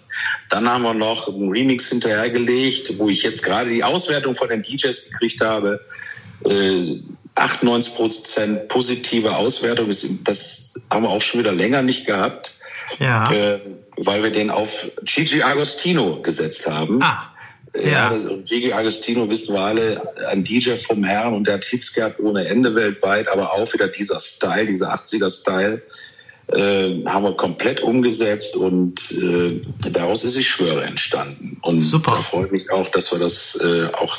[0.48, 4.62] Dann haben wir noch einen Remix hinterhergelegt, wo ich jetzt gerade die Auswertung von den
[4.62, 5.78] DJs gekriegt habe.
[6.46, 7.00] Äh,
[7.34, 9.90] 98 Prozent positive Auswertung.
[10.24, 12.54] Das haben wir auch schon wieder länger nicht gehabt.
[12.98, 13.30] Ja.
[13.30, 13.60] Äh,
[13.96, 17.02] weil wir den auf Gigi Agostino gesetzt haben.
[17.02, 17.33] Ah.
[17.82, 22.20] Ja, Gigi Agostino wissen wir alle, ein DJ vom Herrn und der hat Hits gehabt
[22.20, 25.82] ohne Ende weltweit, aber auch wieder dieser Style, dieser 80er-Style
[26.48, 31.58] äh, haben wir komplett umgesetzt und äh, daraus ist die Schwöre entstanden.
[31.62, 32.12] Und Super.
[32.12, 34.18] da freut mich auch, dass wir das äh, auch,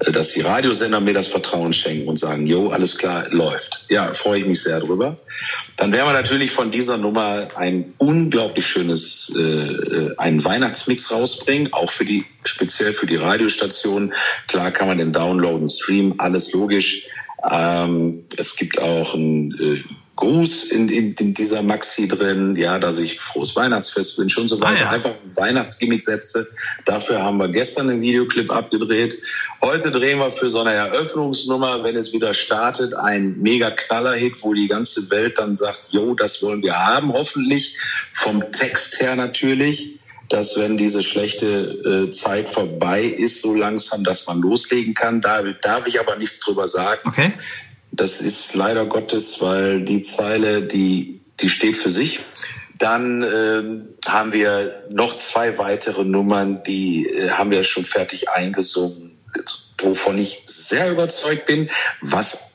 [0.00, 3.84] äh, dass die Radiosender mir das Vertrauen schenken und sagen, jo, alles klar, läuft.
[3.88, 5.18] Ja, freue ich mich sehr drüber.
[5.76, 11.72] Dann werden wir natürlich von dieser Nummer ein unglaublich schönes, äh, äh einen Weihnachtsmix rausbringen,
[11.72, 14.12] auch für die, speziell für die Radiostationen.
[14.48, 17.06] Klar kann man den downloaden, streamen, alles logisch.
[17.48, 19.84] Ähm, es gibt auch ein äh,
[20.16, 24.58] Gruß in, in, in dieser Maxi drin, ja, dass ich frohes Weihnachtsfest wünsche und so
[24.60, 24.80] weiter.
[24.80, 24.90] Ah, ja.
[24.90, 26.48] Einfach ein Weihnachtsgimmick setze.
[26.86, 29.20] Dafür haben wir gestern einen Videoclip abgedreht.
[29.60, 34.54] Heute drehen wir für so eine Eröffnungsnummer, wenn es wieder startet, ein mega Knallerhit, wo
[34.54, 37.76] die ganze Welt dann sagt, jo, das wollen wir haben, hoffentlich.
[38.10, 39.98] Vom Text her natürlich
[40.28, 45.20] dass wenn diese schlechte äh, Zeit vorbei ist, so langsam, dass man loslegen kann.
[45.20, 47.00] Da darf ich aber nichts drüber sagen.
[47.04, 47.32] Okay.
[47.96, 52.20] Das ist leider Gottes, weil die Zeile, die, die steht für sich.
[52.78, 59.18] Dann ähm, haben wir noch zwei weitere Nummern, die äh, haben wir schon fertig eingesungen,
[59.78, 61.70] wovon ich sehr überzeugt bin,
[62.02, 62.50] was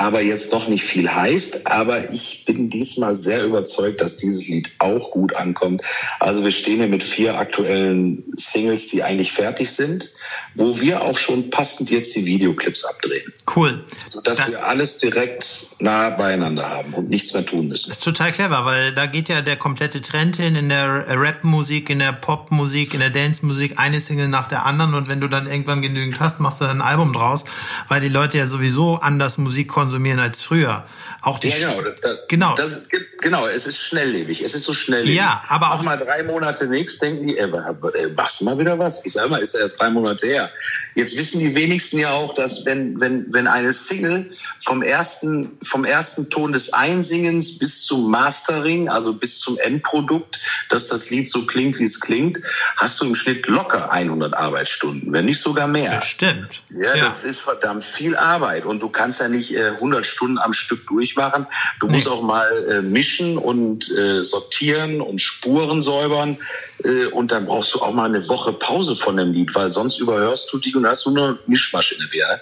[0.00, 1.66] aber jetzt noch nicht viel heißt.
[1.66, 5.82] Aber ich bin diesmal sehr überzeugt, dass dieses Lied auch gut ankommt.
[6.20, 10.10] Also wir stehen hier mit vier aktuellen Singles, die eigentlich fertig sind,
[10.54, 13.30] wo wir auch schon passend jetzt die Videoclips abdrehen.
[13.54, 13.84] Cool.
[14.08, 17.90] Sodass das wir alles direkt nah beieinander haben und nichts mehr tun müssen.
[17.90, 21.90] Das ist total clever, weil da geht ja der komplette Trend hin in der Rap-Musik,
[21.90, 24.94] in der Pop-Musik, in der Dance-Musik, eine Single nach der anderen.
[24.94, 27.44] Und wenn du dann irgendwann genügend hast, machst du dann ein Album draus,
[27.88, 30.84] weil die Leute ja sowieso anders Musik konsumieren als früher.
[31.22, 31.82] Auch die ja, genau.
[31.82, 32.54] Das, genau.
[32.54, 32.88] Das,
[33.20, 34.42] genau, es ist schnelllebig.
[34.42, 35.16] Es ist so schnelllebig.
[35.16, 37.50] Ja, aber auch mal drei Monate nichts, denken die, ey,
[37.94, 39.04] ey, machst du mal wieder was?
[39.04, 40.50] Ich sag mal, ist ja erst drei Monate her.
[40.94, 44.30] Jetzt wissen die wenigsten ja auch, dass wenn, wenn, wenn eine Single
[44.64, 50.88] vom ersten, vom ersten Ton des Einsingens bis zum Mastering, also bis zum Endprodukt, dass
[50.88, 52.40] das Lied so klingt, wie es klingt,
[52.76, 55.96] hast du im Schnitt locker 100 Arbeitsstunden, wenn nicht sogar mehr.
[55.96, 56.62] Das stimmt.
[56.70, 57.04] Ja, ja.
[57.04, 60.86] das ist verdammt viel Arbeit und du kannst ja nicht äh, 100 Stunden am Stück
[60.86, 61.46] durch richtig machen.
[61.80, 61.94] Du nee.
[61.94, 66.38] musst auch mal äh, mischen und äh, sortieren und Spuren säubern.
[66.84, 69.98] Äh, und dann brauchst du auch mal eine Woche Pause von dem Lied, weil sonst
[69.98, 72.40] überhörst du die und hast du nur Mischmasch in der Birne.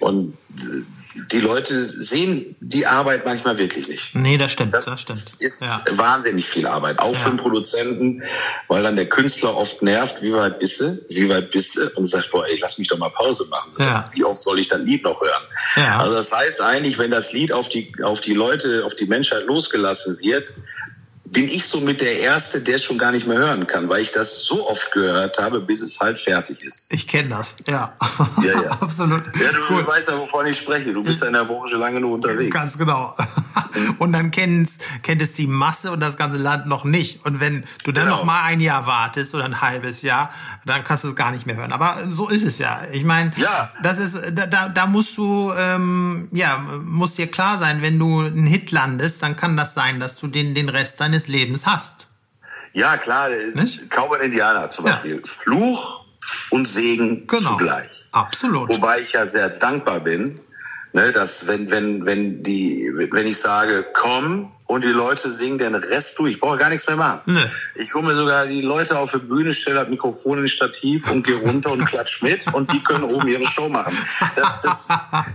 [0.00, 0.99] Und äh,
[1.32, 4.14] die Leute sehen die Arbeit manchmal wirklich nicht.
[4.14, 4.74] Nee, das stimmt.
[4.74, 5.40] Das, das stimmt.
[5.40, 5.82] ist ja.
[5.90, 7.18] wahnsinnig viel Arbeit, auch ja.
[7.18, 8.22] für den Produzenten,
[8.68, 12.04] weil dann der Künstler oft nervt, wie weit bist du, wie weit bist du und
[12.04, 13.72] sagt, boah, ey, lass mich doch mal Pause machen.
[13.78, 14.06] Ja.
[14.12, 15.42] Wie oft soll ich das Lied noch hören?
[15.76, 15.98] Ja.
[16.00, 19.46] Also das heißt eigentlich, wenn das Lied auf die, auf die Leute, auf die Menschheit
[19.46, 20.52] losgelassen wird,
[21.32, 24.10] bin ich somit der Erste, der es schon gar nicht mehr hören kann, weil ich
[24.10, 26.92] das so oft gehört habe, bis es halt fertig ist.
[26.92, 27.94] Ich kenne das, ja.
[28.42, 28.70] Ja, ja.
[28.80, 29.24] Absolut.
[29.40, 29.86] Ja, du cool.
[29.86, 30.92] weißt ja, wovon ich spreche.
[30.92, 32.54] Du bist ja in der Branche lange nur unterwegs.
[32.54, 33.16] Ganz genau.
[33.98, 34.70] Und dann kennt,
[35.02, 37.24] kennt es die Masse und das ganze Land noch nicht.
[37.24, 38.18] Und wenn du dann genau.
[38.18, 40.32] noch mal ein Jahr wartest oder ein halbes Jahr,
[40.66, 41.72] dann kannst du es gar nicht mehr hören.
[41.72, 42.82] Aber so ist es ja.
[42.92, 43.70] Ich meine, ja.
[43.82, 48.46] das ist, da, da musst du, ähm, ja, muss dir klar sein, wenn du einen
[48.46, 52.08] Hit landest, dann kann das sein, dass du den, den Rest deines Lebens hast.
[52.72, 53.30] Ja, klar.
[53.54, 53.90] Nicht?
[53.90, 55.16] Cowboy Indianer zum Beispiel.
[55.16, 55.22] Ja.
[55.24, 56.04] Fluch
[56.50, 57.50] und Segen genau.
[57.50, 58.06] zugleich.
[58.12, 58.68] Absolut.
[58.68, 60.40] Wobei ich ja sehr dankbar bin,
[60.92, 65.76] Ne, dass wenn, wenn, wenn die, wenn ich sage, komm und die Leute singen den
[65.76, 67.20] Rest durch, ich brauche gar nichts mehr machen.
[67.26, 67.44] Nee.
[67.76, 71.24] Ich hole mir sogar die Leute auf die Bühne, stelle das Mikrofon ins Stativ und
[71.24, 73.96] gehe runter und klatsch mit und die können oben ihre Show machen.
[74.34, 74.88] Das, das,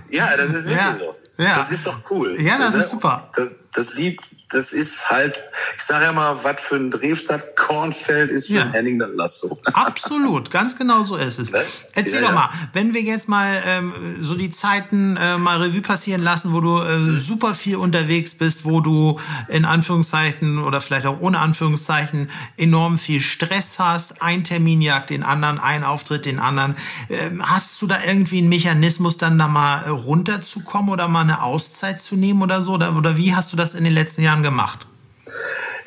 [0.09, 0.97] ja, das ist wirklich ja.
[0.99, 1.15] so.
[1.37, 1.55] Ja.
[1.55, 2.35] Das ist doch cool.
[2.41, 2.81] Ja, das ne?
[2.81, 3.31] ist super.
[3.37, 5.39] Das, das Lied, das ist halt,
[5.75, 8.63] ich sage ja mal, was für ein Drehstadt Kornfeld ist für ja.
[8.63, 9.59] ein Henning dann Lasso.
[9.73, 11.51] Absolut, ganz genau so ist es.
[11.51, 11.63] Ne?
[11.93, 15.81] Erzähl ja, doch mal, wenn wir jetzt mal ähm, so die Zeiten äh, mal Revue
[15.81, 21.05] passieren lassen, wo du äh, super viel unterwegs bist, wo du in Anführungszeichen oder vielleicht
[21.05, 26.39] auch ohne Anführungszeichen enorm viel Stress hast, ein Termin jagt den anderen, ein Auftritt den
[26.39, 26.77] anderen.
[27.09, 31.43] Ähm, hast du da irgendwie einen Mechanismus, dann da mal äh, runterzukommen oder mal eine
[31.43, 32.73] Auszeit zu nehmen oder so?
[32.73, 34.85] Oder, oder wie hast du das in den letzten Jahren gemacht?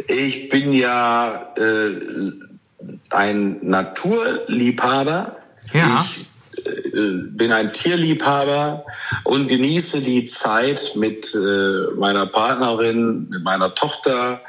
[0.09, 2.01] Ich bin ja äh,
[3.11, 5.37] ein Naturliebhaber.
[5.73, 6.05] Ja.
[6.05, 8.85] Ich äh, bin ein Tierliebhaber
[9.25, 14.41] und genieße die Zeit mit äh, meiner Partnerin, mit meiner Tochter.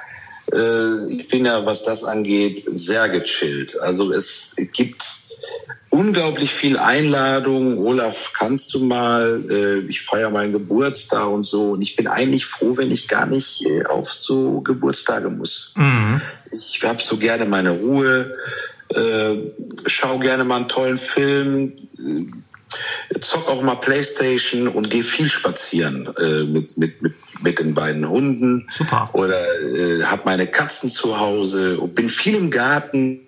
[0.52, 3.80] Äh, ich bin ja, was das angeht, sehr gechillt.
[3.80, 5.04] Also es gibt
[5.90, 7.78] unglaublich viel Einladungen.
[7.78, 9.44] Olaf, kannst du mal?
[9.50, 11.72] Äh, ich feiere meinen Geburtstag und so.
[11.72, 15.74] Und ich bin eigentlich froh, wenn ich gar nicht äh, auf so Geburtstage muss.
[15.76, 16.22] Mhm.
[16.52, 18.36] Ich habe so gerne meine Ruhe,
[18.90, 19.38] äh,
[19.86, 26.10] schau gerne mal einen tollen Film, äh, zock auch mal Playstation und gehe viel spazieren
[26.18, 28.68] äh, mit, mit, mit, mit den beiden Hunden.
[28.76, 29.10] Super.
[29.14, 29.42] Oder
[29.76, 33.22] äh, habe meine Katzen zu Hause und bin viel im Garten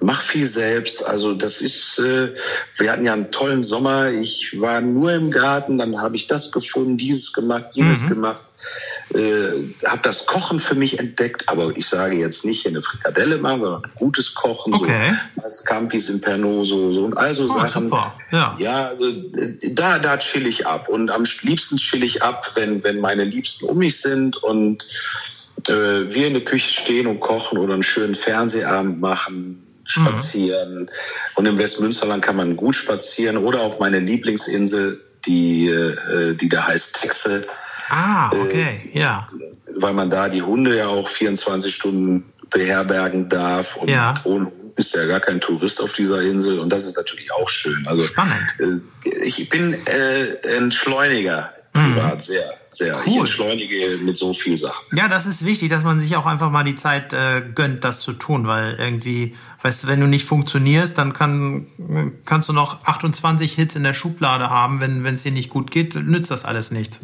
[0.00, 1.04] mach viel selbst.
[1.04, 2.34] Also das ist, äh,
[2.76, 4.10] wir hatten ja einen tollen Sommer.
[4.10, 8.08] Ich war nur im Garten, dann habe ich das gefunden, dieses gemacht, jenes mhm.
[8.08, 8.42] gemacht.
[9.14, 13.60] Äh, habe das Kochen für mich entdeckt, aber ich sage jetzt nicht eine Frikadelle machen,
[13.60, 15.14] sondern gutes Kochen, okay.
[15.46, 17.84] so Campis in Pernoso so und also oh, Sachen.
[17.84, 18.14] Super.
[18.32, 19.12] Ja, ja also
[19.70, 23.66] da, da chill ich ab und am liebsten chill ich ab, wenn, wenn meine Liebsten
[23.66, 24.86] um mich sind und
[25.68, 30.80] äh, wir in der Küche stehen und kochen oder einen schönen Fernsehabend machen spazieren.
[30.80, 30.88] Mhm.
[31.34, 36.66] Und im Westmünsterland kann man gut spazieren oder auf meine Lieblingsinsel, die, äh, die da
[36.66, 37.42] heißt Texel.
[37.88, 39.28] Ah, okay, äh, ja.
[39.76, 43.76] Weil man da die Hunde ja auch 24 Stunden beherbergen darf.
[43.76, 44.14] Und ja.
[44.24, 46.58] ohne bist ja gar kein Tourist auf dieser Insel.
[46.58, 47.86] Und das ist natürlich auch schön.
[47.86, 48.34] Also Spannend.
[48.58, 52.20] Äh, ich bin äh, ein Schleuniger privat, mhm.
[52.20, 52.96] sehr, sehr.
[52.96, 53.02] Cool.
[53.06, 54.84] Ich entschleunige mit so viel Sachen.
[54.96, 58.00] Ja, das ist wichtig, dass man sich auch einfach mal die Zeit äh, gönnt, das
[58.00, 59.34] zu tun, weil irgendwie
[59.66, 61.66] Weißt du, wenn du nicht funktionierst, dann kann,
[62.24, 64.78] kannst du noch 28 Hits in der Schublade haben.
[64.80, 67.00] Wenn es dir nicht gut geht, nützt das alles nichts.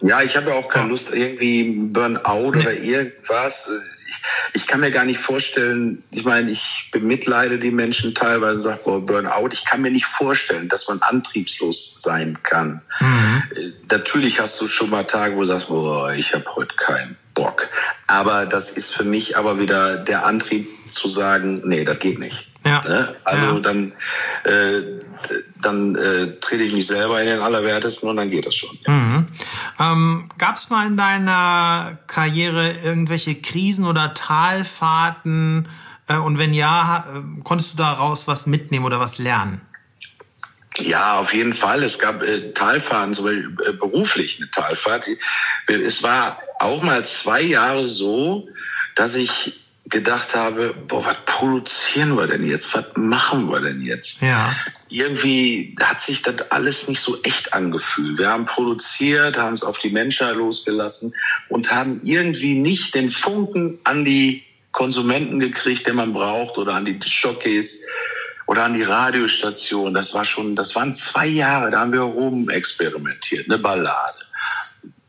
[0.00, 2.60] Ja, ich habe ja auch keine Lust, irgendwie Burnout nee.
[2.60, 3.68] oder irgendwas.
[4.06, 8.84] Ich, ich, kann mir gar nicht vorstellen, ich meine, ich bemitleide die Menschen teilweise, sagt,
[8.84, 9.48] boah, Burnout.
[9.50, 12.80] Ich kann mir nicht vorstellen, dass man antriebslos sein kann.
[13.00, 13.27] Mhm.
[13.90, 17.68] Natürlich hast du schon mal Tage, wo du sagst, boah, ich habe heute keinen Bock.
[18.06, 22.50] Aber das ist für mich aber wieder der Antrieb zu sagen, nee, das geht nicht.
[22.64, 22.82] Ja.
[22.86, 23.14] Ne?
[23.24, 23.60] Also ja.
[23.60, 23.92] dann,
[24.44, 24.82] äh,
[25.62, 28.70] dann äh, trete ich mich selber in den Allerwertesten und dann geht das schon.
[28.86, 28.92] Ja.
[28.92, 29.26] Mhm.
[29.78, 35.68] Ähm, Gab es mal in deiner Karriere irgendwelche Krisen oder Talfahrten?
[36.08, 39.60] Äh, und wenn ja, äh, konntest du daraus was mitnehmen oder was lernen?
[40.80, 41.82] Ja, auf jeden Fall.
[41.82, 45.06] Es gab äh, Talfahrten, zum Beispiel äh, beruflich eine Talfahrt.
[45.66, 48.48] Es war auch mal zwei Jahre so,
[48.94, 52.74] dass ich gedacht habe, boah, was produzieren wir denn jetzt?
[52.74, 54.20] Was machen wir denn jetzt?
[54.20, 54.54] Ja.
[54.90, 58.18] Irgendwie hat sich das alles nicht so echt angefühlt.
[58.18, 61.14] Wir haben produziert, haben es auf die Menschheit losgelassen
[61.48, 66.84] und haben irgendwie nicht den Funken an die Konsumenten gekriegt, den man braucht, oder an
[66.84, 67.82] die Jockeys
[68.48, 69.94] oder an die Radiostation.
[69.94, 74.18] Das war schon, das waren zwei Jahre, da haben wir rum experimentiert, eine Ballade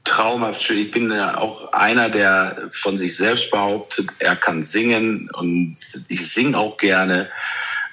[0.10, 0.80] traumhaft schön.
[0.80, 6.28] Ich bin ja auch einer, der von sich selbst behauptet, er kann singen und ich
[6.32, 7.30] singe auch gerne.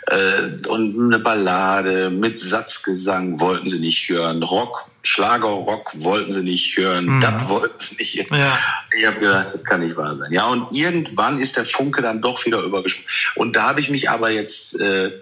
[0.07, 4.43] Äh, und eine Ballade mit Satzgesang wollten sie nicht hören.
[4.43, 7.07] Rock, Schlagerrock wollten sie nicht hören.
[7.07, 7.21] Mhm.
[7.21, 8.41] Das wollten sie nicht hören.
[8.41, 8.59] Ja.
[8.99, 10.33] Ich habe gedacht, das kann nicht wahr sein.
[10.33, 13.09] Ja, und irgendwann ist der Funke dann doch wieder übergesprungen.
[13.35, 14.81] Und da habe ich mich aber jetzt...
[14.81, 15.21] Äh, äh,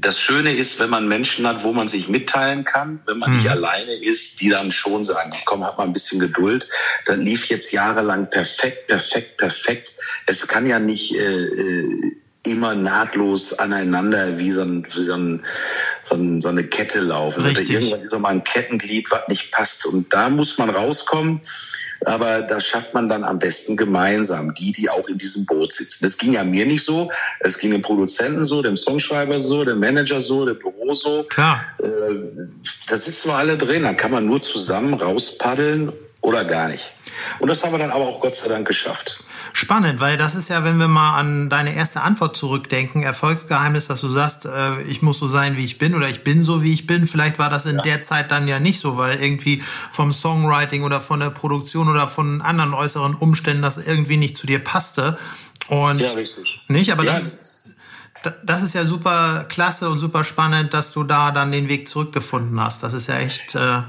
[0.00, 3.36] das Schöne ist, wenn man Menschen hat, wo man sich mitteilen kann, wenn man mhm.
[3.36, 6.68] nicht alleine ist, die dann schon sagen, komm, hab mal ein bisschen Geduld.
[7.04, 9.94] Dann lief jetzt jahrelang perfekt, perfekt, perfekt.
[10.26, 15.44] Es kann ja nicht äh, äh immer nahtlos aneinander wie so, ein, wie so, ein,
[16.02, 17.44] so, ein, so eine Kette laufen.
[17.44, 17.70] Richtig.
[17.70, 19.86] Irgendwann ist auch mal ein Kettenglied, was nicht passt.
[19.86, 21.40] Und da muss man rauskommen.
[22.04, 26.02] Aber das schafft man dann am besten gemeinsam, die, die auch in diesem Boot sitzen.
[26.02, 27.12] Das ging ja mir nicht so.
[27.38, 31.22] Es ging dem Produzenten so, dem Songschreiber so, dem Manager so, dem Büro so.
[31.24, 31.64] Klar.
[31.78, 31.84] Äh,
[32.88, 33.84] da sitzen wir alle drin.
[33.84, 36.92] Dann kann man nur zusammen rauspaddeln oder gar nicht.
[37.38, 39.22] Und das haben wir dann aber auch Gott sei Dank geschafft.
[39.54, 44.00] Spannend, weil das ist ja, wenn wir mal an deine erste Antwort zurückdenken, Erfolgsgeheimnis, dass
[44.00, 46.72] du sagst, äh, ich muss so sein, wie ich bin oder ich bin so, wie
[46.72, 47.06] ich bin.
[47.06, 47.82] Vielleicht war das in ja.
[47.82, 52.08] der Zeit dann ja nicht so, weil irgendwie vom Songwriting oder von der Produktion oder
[52.08, 55.18] von anderen äußeren Umständen das irgendwie nicht zu dir passte.
[55.68, 56.62] Und ja, richtig.
[56.68, 57.14] Nicht, aber ja.
[57.14, 57.76] das,
[58.42, 62.58] das ist ja super klasse und super spannend, dass du da dann den Weg zurückgefunden
[62.58, 62.82] hast.
[62.82, 63.54] Das ist ja echt.
[63.54, 63.82] Äh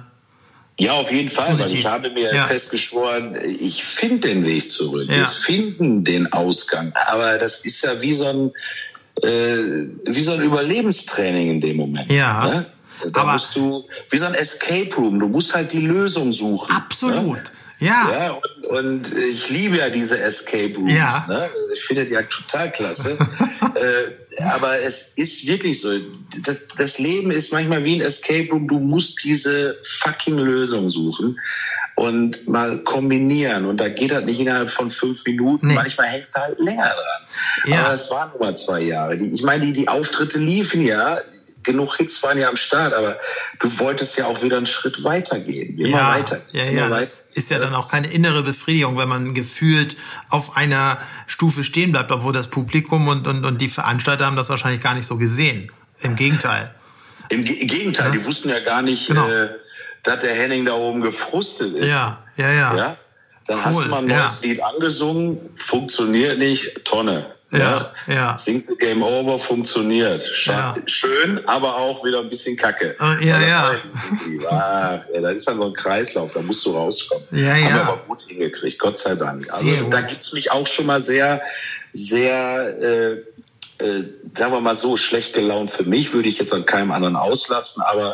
[0.79, 1.71] ja, auf jeden Fall, Positiv.
[1.71, 2.45] weil ich habe mir ja.
[2.45, 5.07] festgeschworen, ich finde den Weg zurück.
[5.09, 5.17] Ja.
[5.17, 6.91] Wir finden den Ausgang.
[7.07, 8.51] Aber das ist ja wie so ein,
[9.21, 12.11] äh, wie so ein Überlebenstraining in dem Moment.
[12.11, 12.45] Ja.
[12.45, 12.65] Ne?
[13.11, 16.75] Da Aber musst du, wie so ein Escape Room, du musst halt die Lösung suchen.
[16.75, 17.37] Absolut.
[17.37, 17.43] Ne?
[17.83, 18.11] Ja.
[18.11, 20.93] ja und, und, ich liebe ja diese Escape Rooms.
[20.93, 21.25] Ja.
[21.27, 21.49] Ne?
[21.73, 23.17] Ich finde die ja total klasse.
[23.75, 25.89] äh, aber es ist wirklich so.
[26.45, 28.69] Das, das, Leben ist manchmal wie ein Escape Room.
[28.69, 31.37] Du musst diese fucking Lösung suchen
[31.95, 33.65] und mal kombinieren.
[33.65, 35.67] Und da geht das nicht innerhalb von fünf Minuten.
[35.67, 35.73] Nee.
[35.73, 37.71] Manchmal hängst du halt länger dran.
[37.73, 37.85] Ja.
[37.85, 39.17] Aber es waren nur mal zwei Jahre.
[39.17, 41.19] Die, ich meine, die, die Auftritte liefen ja
[41.63, 43.19] genug Hits waren ja am Start, aber
[43.59, 45.77] du wolltest ja auch wieder einen Schritt weitergehen.
[45.77, 46.41] Immer ja, weiter.
[46.51, 46.89] Ja, ja.
[46.89, 47.11] Weiter.
[47.33, 49.97] ist ja dann auch keine innere Befriedigung, wenn man gefühlt
[50.29, 54.49] auf einer Stufe stehen bleibt, obwohl das Publikum und, und, und die Veranstalter haben das
[54.49, 55.71] wahrscheinlich gar nicht so gesehen.
[56.01, 56.73] Im Gegenteil.
[57.29, 58.11] Im Ge Gegenteil, ja.
[58.11, 59.27] die wussten ja gar nicht, genau.
[59.27, 59.49] äh,
[60.03, 61.89] dass der Henning da oben gefrustet ist.
[61.89, 62.75] Ja, ja, ja.
[62.75, 62.97] ja?
[63.47, 63.65] Dann cool.
[63.65, 64.41] hast du mal ein neues.
[64.41, 67.33] Lied angesungen, funktioniert nicht, Tonne.
[67.53, 68.37] Ja, ja.
[68.37, 70.23] Singst du Game Over funktioniert.
[70.45, 70.73] Ja.
[70.87, 72.95] Schön, aber auch wieder ein bisschen kacke.
[72.99, 73.75] Uh, ja, ja.
[74.49, 75.21] Ach, ja.
[75.21, 77.25] Da ist dann so ein Kreislauf, da musst du rauskommen.
[77.31, 77.65] Ja, ja.
[77.65, 79.47] Haben wir aber gut hingekriegt, Gott sei Dank.
[79.51, 81.41] Also sehr da gibt's mich auch schon mal sehr,
[81.91, 83.11] sehr, äh,
[83.83, 87.15] äh, sagen wir mal so, schlecht gelaunt für mich, würde ich jetzt an keinem anderen
[87.15, 88.13] auslassen, aber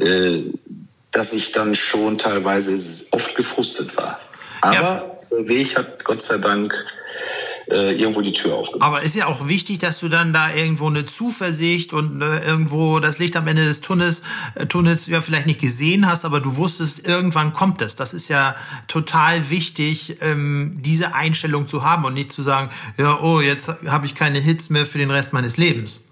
[0.00, 0.44] äh,
[1.10, 2.72] dass ich dann schon teilweise
[3.12, 4.20] oft gefrustet war.
[4.60, 5.18] Aber ja.
[5.30, 6.72] der Weg hat Gott sei Dank
[7.70, 8.82] äh, irgendwo die Tür aufgemacht.
[8.82, 12.98] Aber ist ja auch wichtig, dass du dann da irgendwo eine Zuversicht und äh, irgendwo
[13.00, 14.22] das Licht am Ende des Tunnels,
[14.54, 17.96] äh, Tunnels ja vielleicht nicht gesehen hast, aber du wusstest, irgendwann kommt es.
[17.96, 23.20] Das ist ja total wichtig, ähm, diese Einstellung zu haben und nicht zu sagen, ja,
[23.20, 26.07] oh, jetzt habe ich keine Hits mehr für den Rest meines Lebens.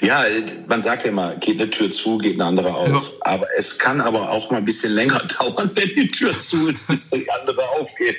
[0.00, 0.24] Ja,
[0.66, 2.88] man sagt ja immer, geht eine Tür zu, geht eine andere auf.
[2.88, 3.32] Ja.
[3.32, 6.86] Aber es kann aber auch mal ein bisschen länger dauern, wenn die Tür zu ist,
[6.86, 8.16] bis die andere aufgeht.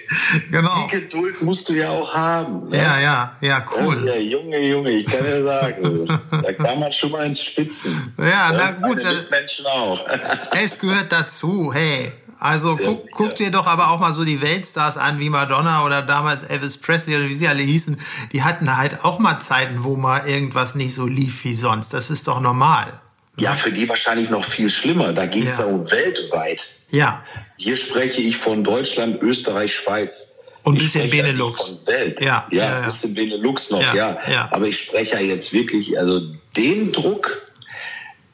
[0.52, 0.88] Genau.
[0.88, 2.70] Die Geduld musst du ja auch haben.
[2.70, 2.78] Ne?
[2.78, 4.04] Ja, ja, ja, cool.
[4.06, 8.14] Ja, Junge, Junge, ich kann ja sagen, da kann man schon mal ins Spitzen.
[8.18, 9.04] Ja, na gut.
[9.04, 10.06] Meine Menschen auch.
[10.52, 12.12] es gehört dazu, hey.
[12.40, 16.02] Also guck, guck dir doch aber auch mal so die Weltstars an, wie Madonna oder
[16.02, 18.00] damals Elvis Presley oder wie sie alle hießen.
[18.32, 21.94] Die hatten halt auch mal Zeiten, wo mal irgendwas nicht so lief wie sonst.
[21.94, 23.02] Das ist doch normal.
[23.36, 25.12] Ja, für die wahrscheinlich noch viel schlimmer.
[25.12, 25.66] Da ging es ja.
[25.66, 26.72] um weltweit.
[26.90, 27.24] Ja.
[27.58, 30.36] Hier spreche ich von Deutschland, Österreich, Schweiz.
[30.64, 31.60] Und ein bisschen Benelux.
[31.60, 32.22] Von Welt.
[32.22, 34.20] Ja, ja, ja, ein bisschen Benelux noch, ja, ja.
[34.30, 34.50] ja.
[34.52, 36.22] Aber ich spreche ja jetzt wirklich, also
[36.56, 37.42] den Druck,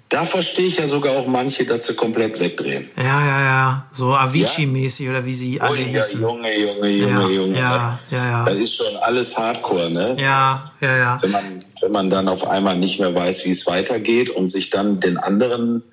[0.09, 2.87] da verstehe ich ja sogar auch manche, dass sie komplett wegdrehen.
[2.95, 3.85] Ja, ja, ja.
[3.91, 7.57] So Avicii-mäßig oder wie sie alle oh, ja, Junge, Junge, Junge, ja, Junge.
[7.57, 8.45] Ja, ja, ja.
[8.45, 10.15] Das ist schon alles Hardcore, ne?
[10.19, 11.17] Ja, ja, ja.
[11.21, 14.69] Wenn man, wenn man dann auf einmal nicht mehr weiß, wie es weitergeht und sich
[14.69, 15.83] dann den anderen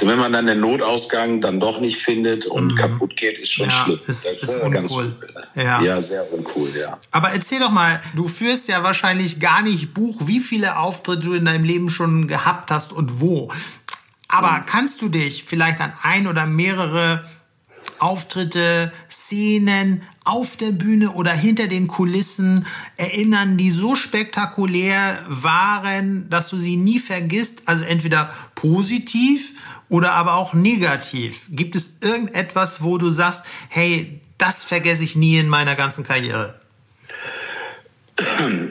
[0.00, 2.76] wenn man dann den Notausgang dann doch nicht findet und mhm.
[2.76, 4.00] kaputt geht, ist schon ja, schlimm.
[4.06, 5.16] Ist, das ist, ist ganz uncool.
[5.54, 5.82] Ja.
[5.82, 6.98] ja, sehr uncool, ja.
[7.10, 11.34] Aber erzähl doch mal, du führst ja wahrscheinlich gar nicht Buch, wie viele Auftritte du
[11.34, 13.50] in deinem Leben schon gehabt hast und wo.
[14.28, 14.66] Aber mhm.
[14.66, 17.24] kannst du dich vielleicht an ein oder mehrere
[18.00, 26.48] Auftritte, Szenen auf der Bühne oder hinter den Kulissen erinnern, die so spektakulär waren, dass
[26.48, 27.62] du sie nie vergisst?
[27.66, 29.52] Also entweder positiv
[29.88, 31.42] oder aber auch negativ?
[31.50, 36.58] Gibt es irgendetwas, wo du sagst, hey, das vergesse ich nie in meiner ganzen Karriere?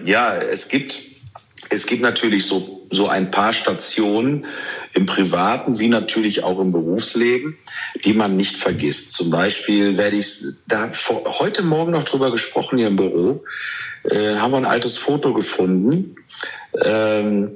[0.06, 0.98] Ja, es gibt,
[1.70, 4.46] es gibt natürlich so, so ein paar Stationen
[4.94, 7.58] im privaten wie natürlich auch im Berufsleben,
[8.04, 9.12] die man nicht vergisst.
[9.12, 13.44] Zum Beispiel werde ich da vor, heute Morgen noch drüber gesprochen hier im Büro,
[14.04, 16.16] äh, haben wir ein altes Foto gefunden.
[16.84, 17.52] Ähm,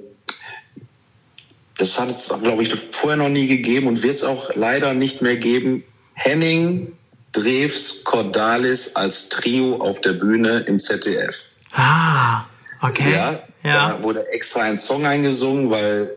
[1.77, 5.21] das hat es, glaube ich, vorher noch nie gegeben und wird es auch leider nicht
[5.21, 5.83] mehr geben.
[6.13, 6.93] Henning,
[7.31, 11.47] Drews, Cordalis als Trio auf der Bühne im ZDF.
[11.71, 12.43] Ah,
[12.81, 13.11] okay.
[13.11, 13.89] Ja, ja.
[13.89, 16.15] da wurde extra ein Song eingesungen, weil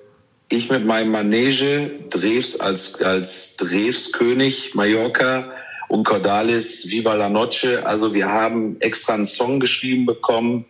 [0.49, 5.51] ich mit meinem Manege, Drews als, als Drews König Mallorca
[5.89, 7.85] und Cordalis Viva la Noche.
[7.85, 10.67] Also wir haben extra einen Song geschrieben bekommen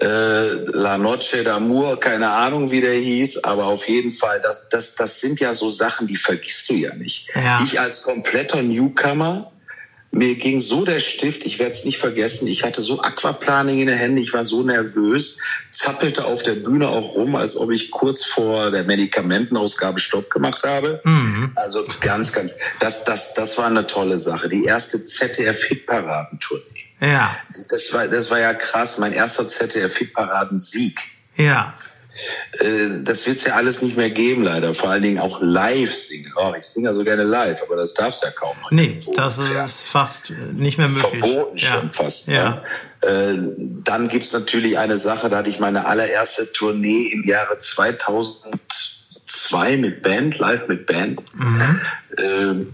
[0.00, 4.94] äh, La Noche d'Amour, keine Ahnung, wie der hieß, aber auf jeden Fall, das, das,
[4.94, 7.28] das sind ja so Sachen, die vergisst du ja nicht.
[7.34, 7.58] Ja.
[7.62, 9.50] Ich als kompletter Newcomer,
[10.10, 13.88] mir ging so der Stift, ich werde es nicht vergessen, ich hatte so Aquaplaning in
[13.88, 15.36] den Händen, ich war so nervös,
[15.70, 20.64] zappelte auf der Bühne auch rum, als ob ich kurz vor der Medikamentenausgabe Stopp gemacht
[20.64, 21.00] habe.
[21.04, 21.52] Mhm.
[21.56, 24.48] Also ganz, ganz, das, das, das war eine tolle Sache.
[24.48, 26.64] Die erste ZDF-Hitparadentournee.
[27.00, 27.36] Ja.
[27.68, 28.98] Das war, das war ja krass.
[28.98, 31.00] Mein erster ZDF-Hitparaden-Sieg.
[31.36, 31.74] Ja.
[32.52, 34.72] Äh, das wird's ja alles nicht mehr geben, leider.
[34.72, 36.32] Vor allen Dingen auch live singen.
[36.36, 38.56] Oh, ich singe ja so gerne live, aber das darf's ja kaum.
[38.70, 39.14] Nee, irgendwo.
[39.14, 41.10] das ist fast nicht mehr möglich.
[41.10, 41.68] Verboten ja.
[41.68, 42.28] schon fast.
[42.28, 42.62] Ja.
[43.02, 43.08] ja.
[43.08, 43.36] Äh,
[43.84, 50.02] dann gibt's natürlich eine Sache, da hatte ich meine allererste Tournee im Jahre 2002 mit
[50.02, 51.24] Band, live mit Band.
[51.34, 51.80] Mhm.
[52.16, 52.64] Äh,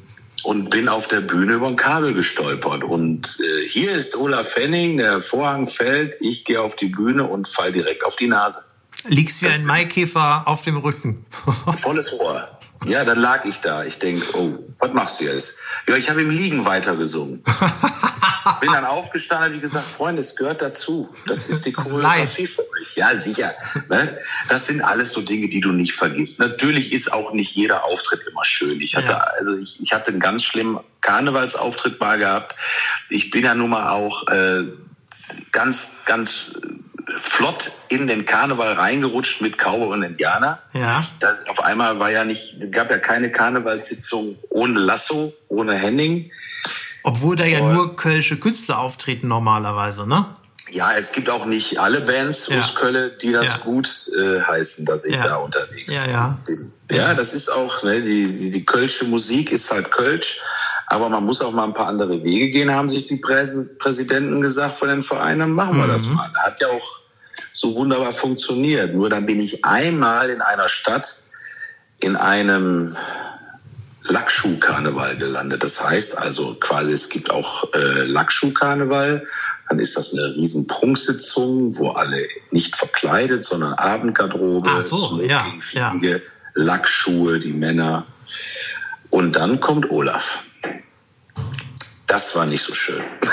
[0.44, 2.84] und bin auf der Bühne über ein Kabel gestolpert.
[2.84, 7.48] Und äh, hier ist Olaf Fenning, der Vorhang fällt, ich gehe auf die Bühne und
[7.48, 8.62] fall direkt auf die Nase.
[9.06, 11.26] Liegst wie das ein Maikäfer auf dem Rücken.
[11.76, 12.58] volles Rohr.
[12.86, 13.84] Ja, dann lag ich da.
[13.84, 15.56] Ich denk, oh, was machst du jetzt?
[15.88, 17.42] Ja, ich habe im Liegen weitergesungen.
[18.60, 21.14] Bin dann aufgestanden, habe gesagt, Freunde, es gehört dazu.
[21.26, 22.94] Das ist die Choreografie für euch.
[22.94, 23.54] Ja, sicher.
[23.88, 24.18] Ne?
[24.48, 26.40] Das sind alles so Dinge, die du nicht vergisst.
[26.40, 28.80] Natürlich ist auch nicht jeder Auftritt immer schön.
[28.82, 29.18] Ich hatte, ja.
[29.18, 32.54] also ich, ich hatte einen ganz schlimmen Karnevalsauftritt mal gehabt.
[33.08, 34.64] Ich bin ja nun mal auch äh,
[35.52, 36.52] ganz, ganz
[37.16, 40.60] flott in den Karneval reingerutscht mit Cowboy und Indianer.
[40.72, 41.06] Ja.
[41.20, 46.30] Da, auf einmal war ja nicht, gab ja keine Karnevalssitzung ohne Lasso, ohne Henning.
[47.02, 50.26] Obwohl da ja und, nur kölsche Künstler auftreten normalerweise, ne?
[50.70, 52.58] Ja, es gibt auch nicht alle Bands ja.
[52.58, 53.56] aus Köln, die das ja.
[53.58, 53.88] gut
[54.18, 55.24] äh, heißen, dass ich ja.
[55.24, 56.38] da unterwegs ja, ja.
[56.46, 56.96] bin.
[56.96, 60.40] Ja, das ist auch, ne, die, die, die kölsche Musik ist halt Kölsch.
[60.86, 64.74] Aber man muss auch mal ein paar andere Wege gehen, haben sich die Präsidenten gesagt
[64.74, 65.92] von den Vereinen, machen wir mhm.
[65.92, 66.30] das mal.
[66.44, 67.00] Hat ja auch
[67.52, 68.94] so wunderbar funktioniert.
[68.94, 71.20] Nur dann bin ich einmal in einer Stadt
[72.00, 72.96] in einem
[74.08, 75.62] Lackschuhkarneval gelandet.
[75.62, 79.24] Das heißt also quasi, es gibt auch äh, Lackschuhkarneval.
[79.68, 85.30] Dann ist das eine riesen Prunksitzung, wo alle nicht verkleidet, sondern Abendgarderobe, Ach so, Smoking,
[85.30, 86.20] ja, Fliege, ja.
[86.54, 88.06] Lackschuhe, die Männer.
[89.08, 90.44] Und dann kommt Olaf.
[92.06, 93.02] Das war nicht so schön.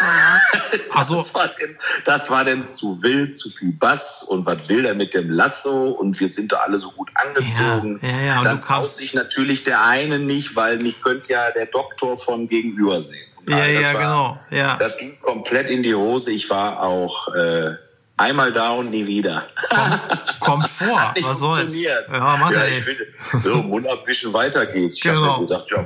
[0.94, 4.86] Also, das, war denn, das war denn zu wild, zu viel Bass und was will
[4.86, 8.00] er mit dem Lasso und wir sind da alle so gut angezogen.
[8.02, 11.66] Ja, ja, ja, Dann traut sich natürlich der eine nicht, weil mich könnte ja der
[11.66, 13.32] Doktor von gegenüber sehen.
[13.48, 14.40] Ja, ja, war, genau.
[14.50, 14.78] Ja.
[14.78, 16.32] Das ging komplett in die Hose.
[16.32, 17.76] Ich war auch äh,
[18.18, 19.44] einmal da und nie wieder.
[19.70, 20.00] Komm,
[20.40, 21.14] kommt vor.
[21.22, 21.74] Was soll's?
[21.74, 23.08] Ja, mach ja, ich finde,
[23.44, 24.96] so, Mund abwischen, weiter geht's.
[24.96, 25.26] Ich genau.
[25.26, 25.86] habe mir gedacht, ja,